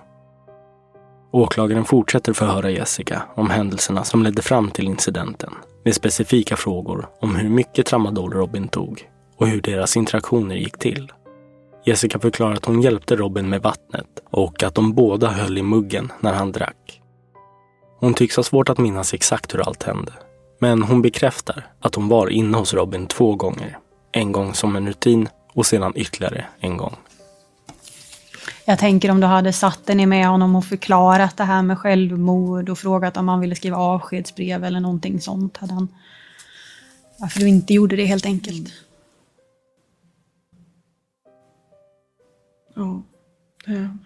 Åklagaren 1.32 1.86
fortsätter 1.86 2.34
förhöra 2.34 2.70
Jessica 2.70 3.22
om 3.36 3.50
händelserna 3.50 4.04
som 4.04 4.24
ledde 4.24 4.42
fram 4.42 4.72
till 4.72 4.86
incidenten 4.86 5.54
med 5.86 5.96
specifika 5.96 6.56
frågor 6.56 7.10
om 7.22 7.36
hur 7.36 7.50
mycket 7.50 7.86
tramadol 7.86 8.34
Robin 8.34 8.68
tog 8.68 9.10
och 9.38 9.48
hur 9.48 9.62
deras 9.62 9.98
interaktioner 9.98 10.56
gick 10.56 10.78
till. 10.78 11.12
Jessica 11.86 12.20
förklarar 12.20 12.54
att 12.54 12.66
hon 12.66 12.82
hjälpte 12.82 13.16
Robin 13.16 13.50
med 13.50 13.62
vattnet 13.62 14.08
och 14.32 14.64
att 14.64 14.76
de 14.76 14.94
båda 14.94 15.28
höll 15.28 15.58
i 15.58 15.62
muggen 15.62 16.12
när 16.20 16.34
han 16.34 16.52
drack. 16.52 17.02
Hon 18.00 18.14
tycks 18.14 18.36
ha 18.36 18.44
svårt 18.44 18.70
att 18.70 18.78
minnas 18.78 19.14
exakt 19.14 19.54
hur 19.54 19.60
allt 19.60 19.84
hände. 19.84 20.12
Men 20.60 20.84
hon 20.84 21.02
bekräftar 21.02 21.68
att 21.80 21.96
hon 21.96 22.08
var 22.08 22.30
inne 22.30 22.58
hos 22.58 22.74
Robin 22.74 23.08
två 23.08 23.36
gånger. 23.36 23.78
En 24.12 24.32
gång 24.32 24.54
som 24.54 24.76
en 24.76 24.88
rutin 24.88 25.30
och 25.54 25.66
sedan 25.66 25.94
ytterligare 25.96 26.46
en 26.60 26.78
gång. 26.78 26.96
Jag 28.70 28.80
tänker 28.80 29.12
om 29.12 29.20
du 29.20 29.28
hade 29.28 29.54
satt 29.54 29.86
dig 29.86 29.96
ner 29.96 30.08
med 30.08 30.28
honom 30.28 30.56
och 30.56 30.66
förklarat 30.66 31.38
det 31.38 31.44
här 31.44 31.62
med 31.62 31.78
självmord 31.78 32.70
och 32.70 32.80
frågat 32.80 33.18
om 33.18 33.28
han 33.28 33.40
ville 33.40 33.56
skriva 33.56 33.78
avskedsbrev 33.78 34.64
eller 34.64 34.80
någonting 34.80 35.22
sånt. 35.22 35.58
Hade 35.58 35.74
han... 35.74 35.88
Varför 37.20 37.40
du 37.40 37.48
inte 37.48 37.74
gjorde 37.74 37.96
det 37.96 38.06
helt 38.06 38.26
enkelt. 38.26 38.74
Ja, 42.76 43.02
det... 43.66 43.98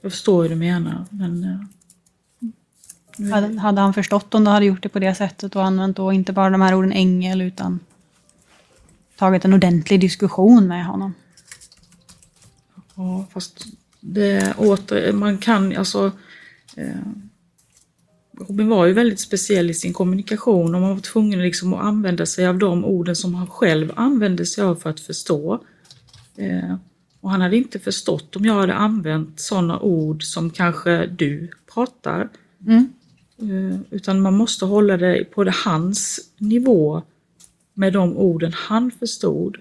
Jag 0.00 0.12
förstår 0.12 0.42
hur 0.42 0.48
du 0.48 0.56
menar, 0.56 1.06
men... 1.10 1.44
eh, 1.44 3.30
Hade, 3.32 3.60
hade 3.60 3.80
han 3.80 3.94
förstått 3.94 4.34
om 4.34 4.44
du 4.44 4.50
hade 4.50 4.66
gjort 4.66 4.82
det 4.82 4.88
på 4.88 4.98
det 4.98 5.14
sättet 5.14 5.56
och 5.56 5.64
använt 5.64 5.96
då 5.96 6.12
inte 6.12 6.32
bara 6.32 6.50
de 6.50 6.60
här 6.60 6.74
orden 6.74 6.92
ängel 6.92 7.40
utan 7.40 7.80
tagit 9.16 9.44
en 9.44 9.54
ordentlig 9.54 10.00
diskussion 10.00 10.68
med 10.68 10.86
honom? 10.86 11.14
Ja, 12.94 13.26
fast 13.32 13.66
det 14.00 14.54
åter, 14.58 15.12
man 15.12 15.38
kan 15.38 15.76
alltså... 15.76 16.12
Eh, 16.76 17.00
Robin 18.38 18.68
var 18.68 18.86
ju 18.86 18.92
väldigt 18.92 19.20
speciell 19.20 19.70
i 19.70 19.74
sin 19.74 19.92
kommunikation 19.92 20.74
och 20.74 20.80
man 20.80 20.94
var 20.94 21.00
tvungen 21.00 21.42
liksom 21.42 21.74
att 21.74 21.84
använda 21.84 22.26
sig 22.26 22.46
av 22.46 22.58
de 22.58 22.84
orden 22.84 23.16
som 23.16 23.34
han 23.34 23.46
själv 23.46 23.92
använde 23.96 24.46
sig 24.46 24.64
av 24.64 24.76
för 24.76 24.90
att 24.90 25.00
förstå. 25.00 25.64
Eh, 26.36 26.74
och 27.20 27.30
han 27.30 27.40
hade 27.40 27.56
inte 27.56 27.78
förstått 27.78 28.36
om 28.36 28.44
jag 28.44 28.54
hade 28.54 28.74
använt 28.74 29.40
sådana 29.40 29.78
ord 29.80 30.22
som 30.22 30.50
kanske 30.50 31.06
du 31.06 31.50
pratar. 31.74 32.28
Mm. 32.66 32.92
Eh, 33.38 33.80
utan 33.90 34.20
man 34.20 34.36
måste 34.36 34.64
hålla 34.64 34.96
det 34.96 35.24
på 35.24 35.44
det 35.44 35.54
hans 35.64 36.20
nivå 36.38 37.02
med 37.74 37.92
de 37.92 38.16
orden 38.16 38.52
han 38.52 38.90
förstod. 38.90 39.56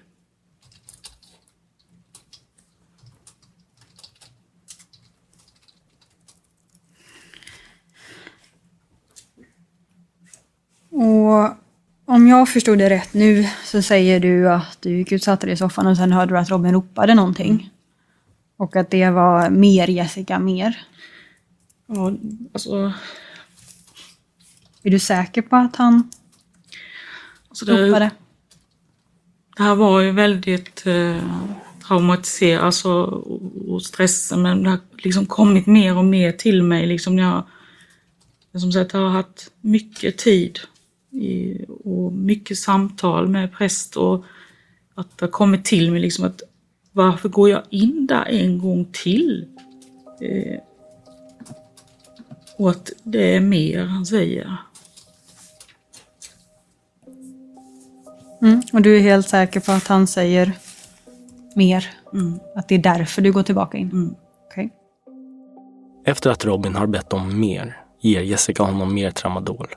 Och 10.89 11.49
om 12.05 12.27
jag 12.27 12.49
förstod 12.49 12.77
det 12.77 12.89
rätt 12.89 13.13
nu 13.13 13.47
så 13.65 13.81
säger 13.81 14.19
du 14.19 14.49
att 14.49 14.77
du 14.81 14.97
gick 14.97 15.11
ut 15.11 15.21
och 15.21 15.25
satte 15.25 15.45
dig 15.45 15.53
i 15.53 15.57
soffan 15.57 15.87
och 15.87 15.97
sen 15.97 16.11
hörde 16.11 16.33
du 16.33 16.37
att 16.37 16.49
Robin 16.49 16.73
ropade 16.73 17.15
någonting. 17.15 17.69
Och 18.57 18.75
att 18.75 18.89
det 18.89 19.09
var 19.09 19.49
mer 19.49 19.87
Jessica, 19.87 20.39
mer. 20.39 20.85
Ja, 21.87 22.13
alltså... 22.53 22.93
Är 24.83 24.91
du 24.91 24.99
säker 24.99 25.41
på 25.41 25.55
att 25.55 25.75
han 25.75 26.11
alltså 27.53 27.65
det, 27.65 27.87
ropade? 27.87 28.11
Det 29.57 29.63
här 29.63 29.75
var 29.75 30.01
ju 30.01 30.11
väldigt 30.11 30.87
eh, 30.87 31.17
traumatiserat 31.87 32.63
alltså, 32.63 32.91
och, 32.91 33.73
och 33.73 33.81
stressen 33.81 34.41
men 34.41 34.63
det 34.63 34.69
har 34.69 34.79
liksom 34.97 35.25
kommit 35.25 35.67
mer 35.67 35.97
och 35.97 36.05
mer 36.05 36.31
till 36.31 36.63
mig 36.63 36.87
liksom 36.87 37.17
jag 37.17 37.43
som 38.55 38.71
sagt, 38.71 38.93
jag 38.93 39.01
har 39.01 39.09
haft 39.09 39.51
mycket 39.61 40.17
tid 40.17 40.59
i, 41.11 41.57
och 41.83 42.13
mycket 42.13 42.57
samtal 42.57 43.27
med 43.27 43.53
präst 43.53 43.97
och 43.97 44.25
att 44.95 45.17
det 45.17 45.25
har 45.25 45.31
kommit 45.31 45.65
till 45.65 45.91
mig 45.91 46.01
liksom 46.01 46.25
att 46.25 46.41
varför 46.91 47.29
går 47.29 47.49
jag 47.49 47.63
in 47.69 48.07
där 48.07 48.25
en 48.25 48.59
gång 48.59 48.85
till? 48.91 49.47
Eh, 50.21 50.59
och 52.57 52.69
att 52.69 52.91
det 53.03 53.35
är 53.35 53.39
mer 53.39 53.85
han 53.85 54.05
säger. 54.05 54.57
Mm. 58.43 58.61
Och 58.73 58.81
du 58.81 58.97
är 58.97 59.01
helt 59.01 59.29
säker 59.29 59.59
på 59.59 59.71
att 59.71 59.87
han 59.87 60.07
säger 60.07 60.51
mer? 61.55 61.89
Mm. 62.13 62.39
Att 62.55 62.67
det 62.67 62.75
är 62.75 62.79
därför 62.79 63.21
du 63.21 63.31
går 63.31 63.43
tillbaka 63.43 63.77
in? 63.77 64.15
Okej. 64.51 64.69
Efter 66.05 66.29
att 66.29 66.45
Robin 66.45 66.75
har 66.75 66.87
bett 66.87 67.13
om 67.13 67.39
mer 67.39 67.77
ger 68.01 68.21
Jessica 68.21 68.63
honom 68.63 68.93
mer 68.93 69.11
tramadol. 69.11 69.67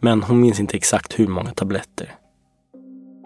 Men 0.00 0.22
hon 0.22 0.40
minns 0.40 0.60
inte 0.60 0.76
exakt 0.76 1.18
hur 1.18 1.26
många 1.26 1.50
tabletter. 1.50 2.14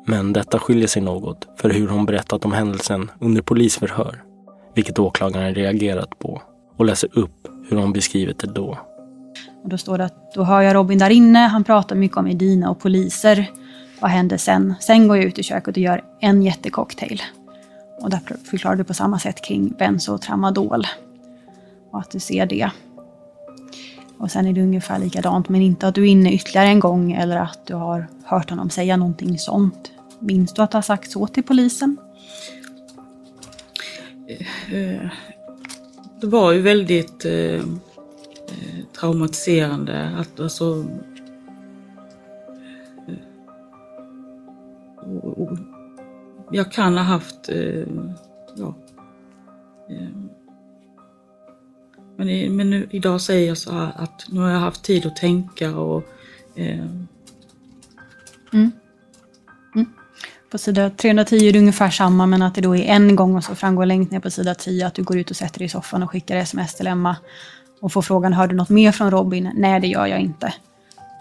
Men 0.06 0.32
detta 0.32 0.58
skiljer 0.58 0.88
sig 0.88 1.02
något 1.02 1.48
för 1.56 1.70
hur 1.70 1.88
hon 1.88 2.06
berättat 2.06 2.44
om 2.44 2.52
händelsen 2.52 3.10
under 3.20 3.42
polisförhör, 3.42 4.22
vilket 4.74 4.98
åklagaren 4.98 5.54
reagerat 5.54 6.18
på 6.18 6.42
och 6.76 6.84
läser 6.84 7.18
upp 7.18 7.48
hur 7.68 7.76
hon 7.76 7.92
beskrivit 7.92 8.38
det 8.38 8.46
då. 8.46 8.78
Och 9.62 9.68
då 9.68 9.78
står 9.78 9.98
det 9.98 10.04
att 10.04 10.32
då 10.34 10.44
hör 10.44 10.60
jag 10.60 10.74
Robin 10.74 10.98
där 10.98 11.10
inne. 11.10 11.38
Han 11.38 11.64
pratar 11.64 11.96
mycket 11.96 12.16
om 12.16 12.26
Edina 12.26 12.70
och 12.70 12.80
poliser. 12.80 13.50
Vad 14.00 14.10
händer 14.10 14.36
sen? 14.36 14.74
Sen 14.80 15.08
går 15.08 15.16
jag 15.16 15.26
ut 15.26 15.38
i 15.38 15.42
köket 15.42 15.76
och 15.76 15.82
gör 15.82 16.04
en 16.20 16.42
jättecocktail. 16.42 17.22
Och 18.00 18.10
där 18.10 18.20
förklarar 18.44 18.76
du 18.76 18.84
på 18.84 18.94
samma 18.94 19.18
sätt 19.18 19.44
kring 19.44 19.68
benzo 19.78 20.14
och 20.14 20.22
tramadol. 20.22 20.86
Och 21.90 22.00
att 22.00 22.10
du 22.10 22.20
ser 22.20 22.46
det. 22.46 22.70
Och 24.18 24.30
sen 24.30 24.46
är 24.46 24.52
det 24.52 24.62
ungefär 24.62 24.98
likadant, 24.98 25.48
men 25.48 25.62
inte 25.62 25.88
att 25.88 25.94
du 25.94 26.02
är 26.02 26.06
inne 26.06 26.32
ytterligare 26.32 26.68
en 26.68 26.80
gång 26.80 27.12
eller 27.12 27.36
att 27.36 27.66
du 27.66 27.74
har 27.74 28.06
hört 28.24 28.50
honom 28.50 28.70
säga 28.70 28.96
någonting 28.96 29.38
sånt. 29.38 29.90
Minns 30.18 30.52
du 30.52 30.62
att 30.62 30.70
du 30.70 30.76
har 30.76 30.82
sagt 30.82 31.10
så 31.10 31.26
till 31.26 31.42
polisen? 31.42 31.96
Eh, 34.28 34.74
eh, 34.74 35.10
det 36.20 36.26
var 36.26 36.52
ju 36.52 36.62
väldigt 36.62 37.24
eh, 37.24 37.32
eh 37.32 37.60
traumatiserande 39.00 40.10
att 40.18 40.40
alltså 40.40 40.84
och, 45.06 45.40
och, 45.40 45.58
jag 46.50 46.72
kan 46.72 46.96
ha 46.96 47.04
haft 47.04 47.48
eh, 47.48 47.86
ja, 48.56 48.74
eh, 49.90 50.08
men, 52.16 52.28
i, 52.28 52.48
men 52.48 52.70
nu, 52.70 52.88
idag 52.90 53.20
säger 53.20 53.48
jag 53.48 53.58
så 53.58 53.72
här 53.72 53.92
att 53.96 54.26
nu 54.28 54.40
har 54.40 54.50
jag 54.50 54.58
haft 54.58 54.82
tid 54.82 55.06
att 55.06 55.16
tänka 55.16 55.76
och 55.76 56.04
eh, 56.54 56.86
Mm. 58.54 58.72
Mm. 59.74 59.86
På 60.50 60.58
sida 60.58 60.90
310 60.90 61.48
är 61.48 61.52
det 61.52 61.58
ungefär 61.58 61.90
samma, 61.90 62.26
men 62.26 62.42
att 62.42 62.54
det 62.54 62.60
då 62.60 62.76
är 62.76 62.84
en 62.84 63.16
gång 63.16 63.36
och 63.36 63.44
så 63.44 63.54
framgår 63.54 63.86
längst 63.86 64.12
ner 64.12 64.20
på 64.20 64.30
sida 64.30 64.54
10 64.54 64.86
att 64.86 64.94
du 64.94 65.02
går 65.02 65.18
ut 65.18 65.30
och 65.30 65.36
sätter 65.36 65.58
dig 65.58 65.66
i 65.66 65.68
soffan 65.68 66.02
och 66.02 66.10
skickar 66.10 66.36
sms 66.36 66.74
till 66.74 66.86
Emma 66.86 67.16
och 67.80 67.92
får 67.92 68.02
frågan, 68.02 68.32
hör 68.32 68.46
du 68.46 68.54
något 68.54 68.68
mer 68.68 68.92
från 68.92 69.10
Robin? 69.10 69.50
Nej, 69.54 69.80
det 69.80 69.86
gör 69.86 70.06
jag 70.06 70.20
inte. 70.20 70.54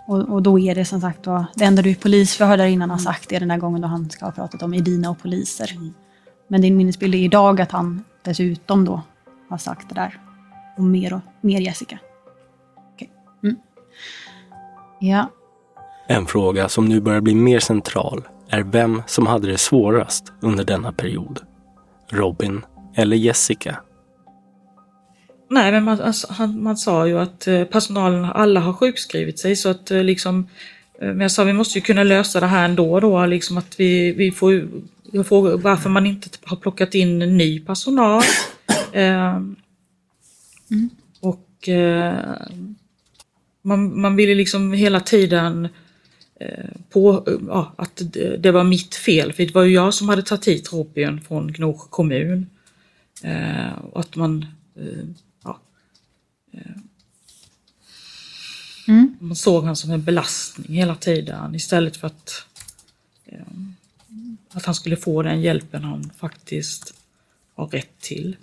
Och, 0.07 0.19
och 0.19 0.41
då 0.41 0.59
är 0.59 0.75
det 0.75 0.85
som 0.85 1.01
sagt 1.01 1.23
då, 1.23 1.45
det 1.55 1.65
enda 1.65 1.81
du 1.81 1.89
i 1.89 1.95
polisförhör 1.95 2.57
där 2.57 2.65
innan 2.65 2.89
har 2.89 2.97
sagt 2.97 3.31
är 3.31 3.39
den 3.39 3.49
där 3.49 3.57
gången 3.57 3.81
då 3.81 3.87
han 3.87 4.09
ska 4.09 4.25
ha 4.25 4.31
pratat 4.31 4.63
om 4.63 4.73
Edina 4.73 5.09
och 5.09 5.19
poliser. 5.21 5.77
Men 6.47 6.61
din 6.61 6.77
minnesbild 6.77 7.15
är 7.15 7.19
idag 7.19 7.61
att 7.61 7.71
han 7.71 8.03
dessutom 8.21 8.85
då 8.85 9.01
har 9.49 9.57
sagt 9.57 9.89
det 9.89 9.95
där. 9.95 10.19
Och 10.77 10.83
mer, 10.83 11.13
och, 11.13 11.21
mer 11.41 11.61
Jessica. 11.61 11.99
Okej. 12.93 13.11
Mm. 13.43 13.55
Ja, 14.99 15.29
En 16.07 16.25
fråga 16.25 16.69
som 16.69 16.85
nu 16.85 17.01
börjar 17.01 17.21
bli 17.21 17.35
mer 17.35 17.59
central 17.59 18.23
är 18.49 18.63
vem 18.63 19.01
som 19.07 19.27
hade 19.27 19.47
det 19.47 19.57
svårast 19.57 20.33
under 20.41 20.63
denna 20.63 20.91
period. 20.91 21.39
Robin 22.09 22.65
eller 22.95 23.17
Jessica? 23.17 23.77
Nej, 25.53 25.71
men 25.71 25.83
man, 25.83 26.01
alltså, 26.01 26.27
han, 26.29 26.63
man 26.63 26.77
sa 26.77 27.07
ju 27.07 27.19
att 27.19 27.47
eh, 27.47 27.63
personalen, 27.63 28.25
alla 28.25 28.59
har 28.59 28.73
sjukskrivit 28.73 29.39
sig 29.39 29.55
så 29.55 29.69
att 29.69 29.91
eh, 29.91 30.03
liksom, 30.03 30.47
eh, 31.01 31.07
men 31.07 31.19
jag 31.19 31.31
sa 31.31 31.43
vi 31.43 31.53
måste 31.53 31.77
ju 31.77 31.81
kunna 31.81 32.03
lösa 32.03 32.39
det 32.39 32.45
här 32.45 32.65
ändå 32.65 32.99
då, 32.99 33.25
liksom 33.25 33.57
att 33.57 33.79
vi, 33.79 34.11
vi 34.11 34.31
får 34.31 34.67
jag 35.11 35.27
frågar 35.27 35.57
varför 35.57 35.89
man 35.89 36.05
inte 36.05 36.29
har 36.43 36.57
plockat 36.57 36.95
in 36.95 37.19
ny 37.19 37.59
personal. 37.59 38.23
Eh, 38.93 39.39
Mm. 40.71 40.89
Och 41.19 41.69
eh, 41.69 42.35
man, 43.61 44.01
man 44.01 44.15
ville 44.15 44.35
liksom 44.35 44.73
hela 44.73 44.99
tiden 44.99 45.67
eh, 46.39 46.69
på 46.89 47.23
ja, 47.47 47.73
att 47.77 48.01
det, 48.13 48.37
det 48.37 48.51
var 48.51 48.63
mitt 48.63 48.95
fel. 48.95 49.33
För 49.33 49.45
det 49.45 49.55
var 49.55 49.63
ju 49.63 49.73
jag 49.73 49.93
som 49.93 50.09
hade 50.09 50.21
tagit 50.21 50.47
hit 50.47 50.73
Robin 50.73 51.21
från 51.21 51.51
Gnosjö 51.51 51.87
kommun. 51.89 52.47
Och 53.81 53.99
att 53.99 54.15
man 54.15 54.45
Mm. 58.87 59.15
man 59.19 59.35
såg 59.35 59.65
han 59.65 59.75
som 59.75 59.91
en 59.91 60.03
belastning 60.03 60.77
hela 60.77 60.95
tiden 60.95 61.55
istället 61.55 61.97
för 61.97 62.07
att, 62.07 62.45
eh, 63.25 63.39
att 64.51 64.65
han 64.65 64.75
skulle 64.75 64.97
få 64.97 65.23
den 65.23 65.41
hjälpen 65.41 65.83
han 65.83 66.11
faktiskt 66.17 66.93
har 67.55 67.67
rätt 67.67 67.99
till. 67.99 68.35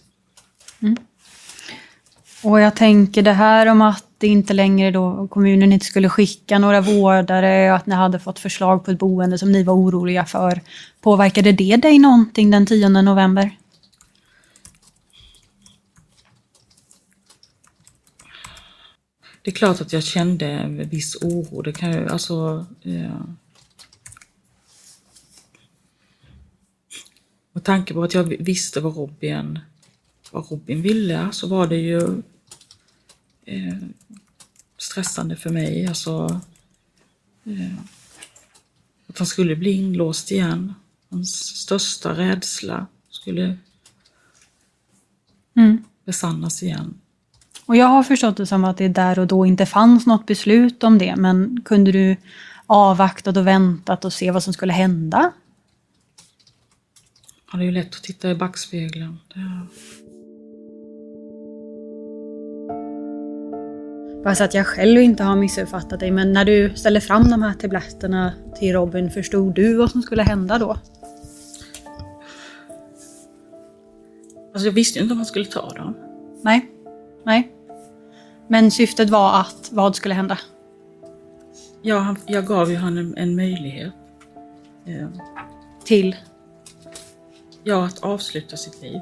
Och 2.43 2.61
jag 2.61 2.77
tänker 2.77 3.23
det 3.23 3.33
här 3.33 3.67
om 3.67 3.83
att 3.83 4.05
det 4.19 4.27
inte 4.27 4.53
längre 4.53 4.91
då 4.91 5.29
kommunen 5.29 5.73
inte 5.73 5.87
skulle 5.87 6.09
skicka 6.09 6.59
några 6.59 6.81
vårdare 6.81 7.71
och 7.71 7.77
att 7.77 7.87
ni 7.87 7.95
hade 7.95 8.19
fått 8.19 8.39
förslag 8.39 8.85
på 8.85 8.91
ett 8.91 8.99
boende 8.99 9.39
som 9.39 9.53
ni 9.53 9.63
var 9.63 9.75
oroliga 9.75 10.25
för. 10.25 10.61
Påverkade 11.01 11.53
det 11.53 11.77
dig 11.77 11.99
någonting 11.99 12.51
den 12.51 12.67
10 12.67 12.89
november? 12.89 13.51
Det 19.43 19.51
är 19.51 19.55
klart 19.55 19.81
att 19.81 19.93
jag 19.93 20.03
kände 20.05 20.47
en 20.47 20.89
viss 20.89 21.17
oro. 21.17 21.63
Det 21.63 21.73
kan 21.73 21.93
ju, 21.93 22.09
alltså... 22.09 22.67
Eh, 22.83 23.21
med 27.53 27.65
tanke 27.65 27.95
på 27.95 28.03
att 28.03 28.15
jag 28.15 28.25
visste 28.25 28.81
vad 28.81 28.97
Robin, 28.97 29.59
vad 30.31 30.51
Robin 30.51 30.83
ville 30.83 31.33
så 31.33 31.47
var 31.49 31.67
det 31.67 31.77
ju 31.77 32.23
eh, 33.45 33.77
stressande 34.79 35.37
för 35.37 35.51
mig. 35.51 35.87
Alltså, 35.87 36.41
eh, 37.45 37.79
att 39.07 39.19
han 39.19 39.27
skulle 39.27 39.57
bli 39.57 39.71
inlåst 39.73 40.31
igen. 40.31 40.75
Hans 41.09 41.35
största 41.57 42.17
rädsla 42.17 42.87
skulle 43.11 43.59
Mm. 45.57 45.85
besannas 46.05 46.63
igen. 46.63 47.01
Och 47.71 47.77
jag 47.77 47.87
har 47.87 48.03
förstått 48.03 48.37
det 48.37 48.47
som 48.47 48.65
att 48.65 48.77
det 48.77 48.89
där 48.89 49.19
och 49.19 49.27
då 49.27 49.47
inte 49.47 49.67
fanns 49.67 50.07
något 50.07 50.27
beslut 50.27 50.85
om 50.85 50.99
det, 50.99 51.17
men 51.17 51.61
kunde 51.65 51.93
du 51.93 52.17
avvaktat 52.67 53.37
och 53.37 53.47
väntat 53.47 54.05
och 54.05 54.13
se 54.13 54.31
vad 54.31 54.43
som 54.43 54.53
skulle 54.53 54.73
hända? 54.73 55.33
Ja, 57.53 57.59
det 57.59 57.65
är 57.65 57.67
ju 57.67 57.73
lätt 57.73 57.95
att 57.95 58.03
titta 58.03 58.31
i 58.31 58.35
backspegeln. 58.35 59.19
Det, 59.35 59.67
Bara 64.25 64.35
så 64.35 64.45
att 64.45 64.55
jag 64.55 64.67
själv 64.67 65.01
inte 65.01 65.23
har 65.23 65.37
missuppfattat 65.37 66.01
dig, 66.01 66.11
men 66.11 66.33
när 66.33 66.45
du 66.45 66.73
ställde 66.77 67.01
fram 67.01 67.31
de 67.31 67.43
här 67.43 67.55
tabletterna 67.55 68.33
till 68.59 68.73
Robin, 68.73 69.11
förstod 69.11 69.55
du 69.55 69.75
vad 69.75 69.91
som 69.91 70.03
skulle 70.03 70.23
hända 70.23 70.59
då? 70.59 70.77
alltså 74.53 74.67
jag 74.67 74.73
visste 74.73 74.99
inte 74.99 75.13
om 75.13 75.19
han 75.19 75.27
skulle 75.27 75.45
ta 75.45 75.69
dem. 75.69 75.97
Nej. 76.43 76.71
Nej. 77.25 77.57
Men 78.53 78.71
syftet 78.71 79.11
var 79.11 79.41
att 79.41 79.69
vad 79.73 79.97
skulle 79.97 80.15
hända? 80.15 80.39
Ja, 81.83 81.99
han, 81.99 82.17
jag 82.27 82.47
gav 82.47 82.71
ju 82.71 82.77
honom 82.77 82.99
en, 82.99 83.17
en 83.17 83.37
möjlighet. 83.37 83.93
Eh, 84.87 85.09
Till? 85.85 86.17
ja, 87.65 87.85
att 87.85 87.99
avsluta 87.99 88.57
sitt 88.57 88.83
liv. 88.83 89.01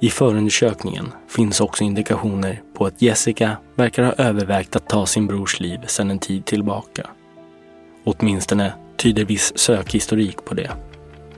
I 0.00 0.10
förundersökningen 0.10 1.12
finns 1.28 1.60
också 1.60 1.84
indikationer 1.84 2.62
på 2.74 2.86
att 2.86 3.02
Jessica 3.02 3.56
verkar 3.74 4.02
ha 4.02 4.12
övervägt 4.12 4.76
att 4.76 4.88
ta 4.88 5.06
sin 5.06 5.26
brors 5.26 5.60
liv 5.60 5.80
sedan 5.86 6.10
en 6.10 6.18
tid 6.18 6.44
tillbaka. 6.44 7.06
Åtminstone 8.04 8.72
tyder 8.96 9.24
viss 9.24 9.58
sökhistorik 9.58 10.44
på 10.44 10.54
det. 10.54 10.70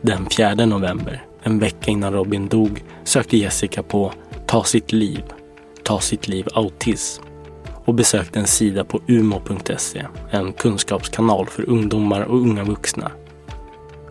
Den 0.03 0.27
4 0.37 0.55
november, 0.55 1.26
en 1.47 1.59
vecka 1.59 1.91
innan 1.91 2.13
Robin 2.13 2.49
dog, 2.49 2.85
sökte 3.05 3.37
Jessica 3.37 3.83
på 3.83 4.13
Ta 4.47 4.65
sitt 4.65 4.93
liv, 4.93 5.23
Ta 5.83 6.01
sitt 6.01 6.29
liv 6.29 6.49
autism 6.55 7.23
och 7.85 7.95
besökte 7.95 8.39
en 8.39 8.47
sida 8.47 8.85
på 8.85 9.01
umo.se, 9.09 10.07
en 10.31 10.53
kunskapskanal 10.53 11.47
för 11.47 11.71
ungdomar 11.71 12.21
och 12.21 12.39
unga 12.39 12.65
vuxna. 12.65 13.11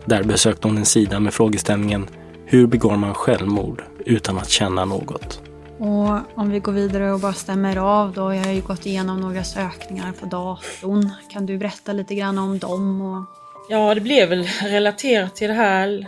Där 0.04 0.22
besökte 0.22 0.68
hon 0.68 0.78
en 0.78 0.86
sida 0.86 1.20
med 1.20 1.34
frågeställningen 1.34 2.06
Hur 2.44 2.66
begår 2.66 2.96
man 2.96 3.14
självmord 3.14 3.82
utan 3.98 4.38
att 4.38 4.48
känna 4.48 4.84
något? 4.84 5.40
Och 5.78 6.18
om 6.34 6.50
vi 6.50 6.60
går 6.60 6.72
vidare 6.72 7.12
och 7.12 7.20
bara 7.20 7.32
stämmer 7.32 7.76
av 7.76 8.12
då. 8.12 8.34
Jag 8.34 8.44
har 8.44 8.52
ju 8.52 8.60
gått 8.60 8.86
igenom 8.86 9.20
några 9.20 9.44
sökningar 9.44 10.12
på 10.12 10.26
datorn. 10.26 11.10
Kan 11.32 11.46
du 11.46 11.58
berätta 11.58 11.92
lite 11.92 12.14
grann 12.14 12.38
om 12.38 12.58
dem? 12.58 13.00
Och... 13.00 13.45
Ja, 13.68 13.94
det 13.94 14.00
blev 14.00 14.28
väl 14.28 14.42
relaterat 14.62 15.36
till 15.36 15.48
det 15.48 15.54
här 15.54 16.06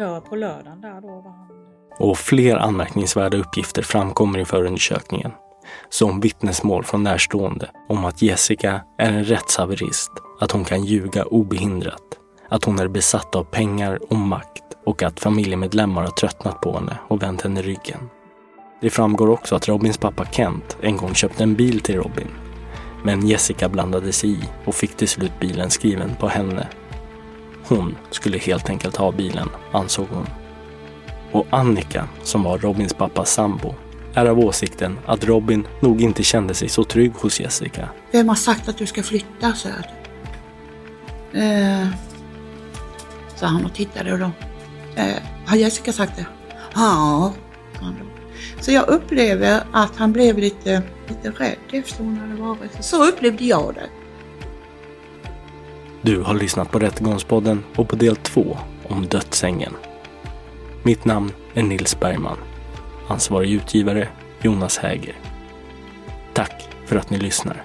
eh, 0.00 0.20
på 0.20 0.36
lördagen 0.36 0.80
där 0.80 1.00
då. 1.00 1.06
var 1.08 1.22
han- 1.22 1.48
Och 2.08 2.18
fler 2.18 2.56
anmärkningsvärda 2.56 3.36
uppgifter 3.36 3.82
framkommer 3.82 4.38
i 4.38 4.44
förundersökningen. 4.44 5.32
Som 5.88 6.20
vittnesmål 6.20 6.84
från 6.84 7.02
närstående 7.02 7.70
om 7.88 8.04
att 8.04 8.22
Jessica 8.22 8.80
är 8.98 9.12
en 9.12 9.24
rättshaverist, 9.24 10.10
att 10.40 10.50
hon 10.52 10.64
kan 10.64 10.84
ljuga 10.84 11.24
obehindrat, 11.24 12.02
att 12.48 12.64
hon 12.64 12.78
är 12.78 12.88
besatt 12.88 13.36
av 13.36 13.44
pengar 13.44 13.98
och 14.10 14.16
makt 14.16 14.62
och 14.86 15.02
att 15.02 15.20
familjemedlemmar 15.20 16.02
har 16.02 16.10
tröttnat 16.10 16.60
på 16.60 16.72
henne 16.74 16.96
och 17.08 17.22
vänt 17.22 17.42
henne 17.42 17.62
ryggen. 17.62 18.10
Det 18.80 18.90
framgår 18.90 19.30
också 19.30 19.54
att 19.54 19.68
Robins 19.68 19.98
pappa 19.98 20.24
Kent 20.24 20.76
en 20.82 20.96
gång 20.96 21.14
köpte 21.14 21.42
en 21.42 21.54
bil 21.54 21.80
till 21.80 21.96
Robin. 21.96 22.28
Men 23.04 23.26
Jessica 23.26 23.68
blandade 23.68 24.12
sig 24.12 24.30
i 24.30 24.38
och 24.64 24.74
fick 24.74 24.96
till 24.96 25.08
slut 25.08 25.32
bilen 25.40 25.70
skriven 25.70 26.10
på 26.20 26.28
henne. 26.28 26.66
Hon 27.72 27.96
skulle 28.10 28.38
helt 28.38 28.70
enkelt 28.70 28.96
ha 28.96 29.12
bilen, 29.12 29.48
ansåg 29.72 30.06
hon. 30.10 30.26
Och 31.32 31.46
Annika, 31.50 32.08
som 32.22 32.42
var 32.42 32.58
Robins 32.58 32.94
pappas 32.94 33.32
sambo, 33.32 33.74
är 34.14 34.26
av 34.26 34.38
åsikten 34.38 34.98
att 35.06 35.24
Robin 35.24 35.66
nog 35.80 36.02
inte 36.02 36.22
kände 36.22 36.54
sig 36.54 36.68
så 36.68 36.84
trygg 36.84 37.12
hos 37.14 37.40
Jessica. 37.40 37.88
Vem 38.10 38.28
har 38.28 38.34
sagt 38.34 38.68
att 38.68 38.78
du 38.78 38.86
ska 38.86 39.02
flytta, 39.02 39.52
Söd? 39.52 39.86
Eh, 41.32 41.88
sa 43.36 43.46
han 43.46 43.64
och 43.64 43.74
tittade 43.74 44.12
och 44.12 44.18
då. 44.18 44.30
Eh, 44.96 45.22
har 45.46 45.56
Jessica 45.56 45.92
sagt 45.92 46.16
det? 46.16 46.26
Ja, 46.74 47.32
sa 47.78 47.84
han 47.84 47.94
då. 48.00 48.06
Så 48.60 48.72
jag 48.72 48.88
upplever 48.88 49.62
att 49.72 49.96
han 49.96 50.12
blev 50.12 50.38
lite, 50.38 50.82
lite 51.08 51.30
rädd 51.30 51.56
efter 51.70 52.04
hon 52.04 52.16
hade 52.16 52.34
varit. 52.34 52.84
Så 52.84 53.08
upplevde 53.08 53.44
jag 53.44 53.74
det. 53.74 54.01
Du 56.04 56.20
har 56.20 56.34
lyssnat 56.34 56.70
på 56.70 56.78
Rättegångspodden 56.78 57.64
och 57.76 57.88
på 57.88 57.96
del 57.96 58.16
två 58.16 58.58
om 58.88 59.06
dödsängen. 59.06 59.72
Mitt 60.82 61.04
namn 61.04 61.32
är 61.54 61.62
Nils 61.62 62.00
Bergman. 62.00 62.38
Ansvarig 63.08 63.50
utgivare 63.52 64.08
Jonas 64.40 64.78
Häger. 64.78 65.16
Tack 66.32 66.68
för 66.86 66.96
att 66.96 67.10
ni 67.10 67.18
lyssnar. 67.18 67.64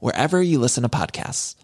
wherever 0.00 0.42
you 0.42 0.58
listen 0.58 0.82
to 0.82 0.88
podcasts. 0.88 1.56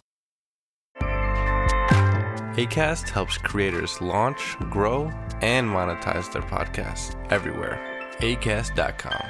ACAST 2.59 3.09
helps 3.11 3.39
creators 3.39 4.01
launch, 4.01 4.57
grow, 4.71 5.13
and 5.43 5.69
monetize 5.69 6.33
their 6.33 6.43
podcasts 6.43 7.15
everywhere. 7.31 7.79
ACAST.com. 8.21 9.23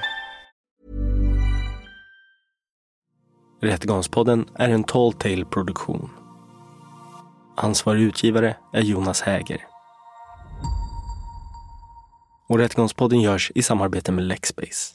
Rättegångspodden 3.61 4.49
är 4.55 4.69
en 4.69 4.85
Tall 4.85 5.13
Tale 5.13 5.45
produktion. 5.45 6.11
Ansvarig 7.57 8.03
utgivare 8.03 8.57
är 8.73 8.83
Jonas 8.83 9.21
Häger. 9.21 9.67
Och 12.49 12.59
Rättegångspodden 12.59 13.21
görs 13.21 13.53
i 13.55 13.63
samarbete 13.63 14.13
med 14.13 14.25
Lexbase. 14.25 14.95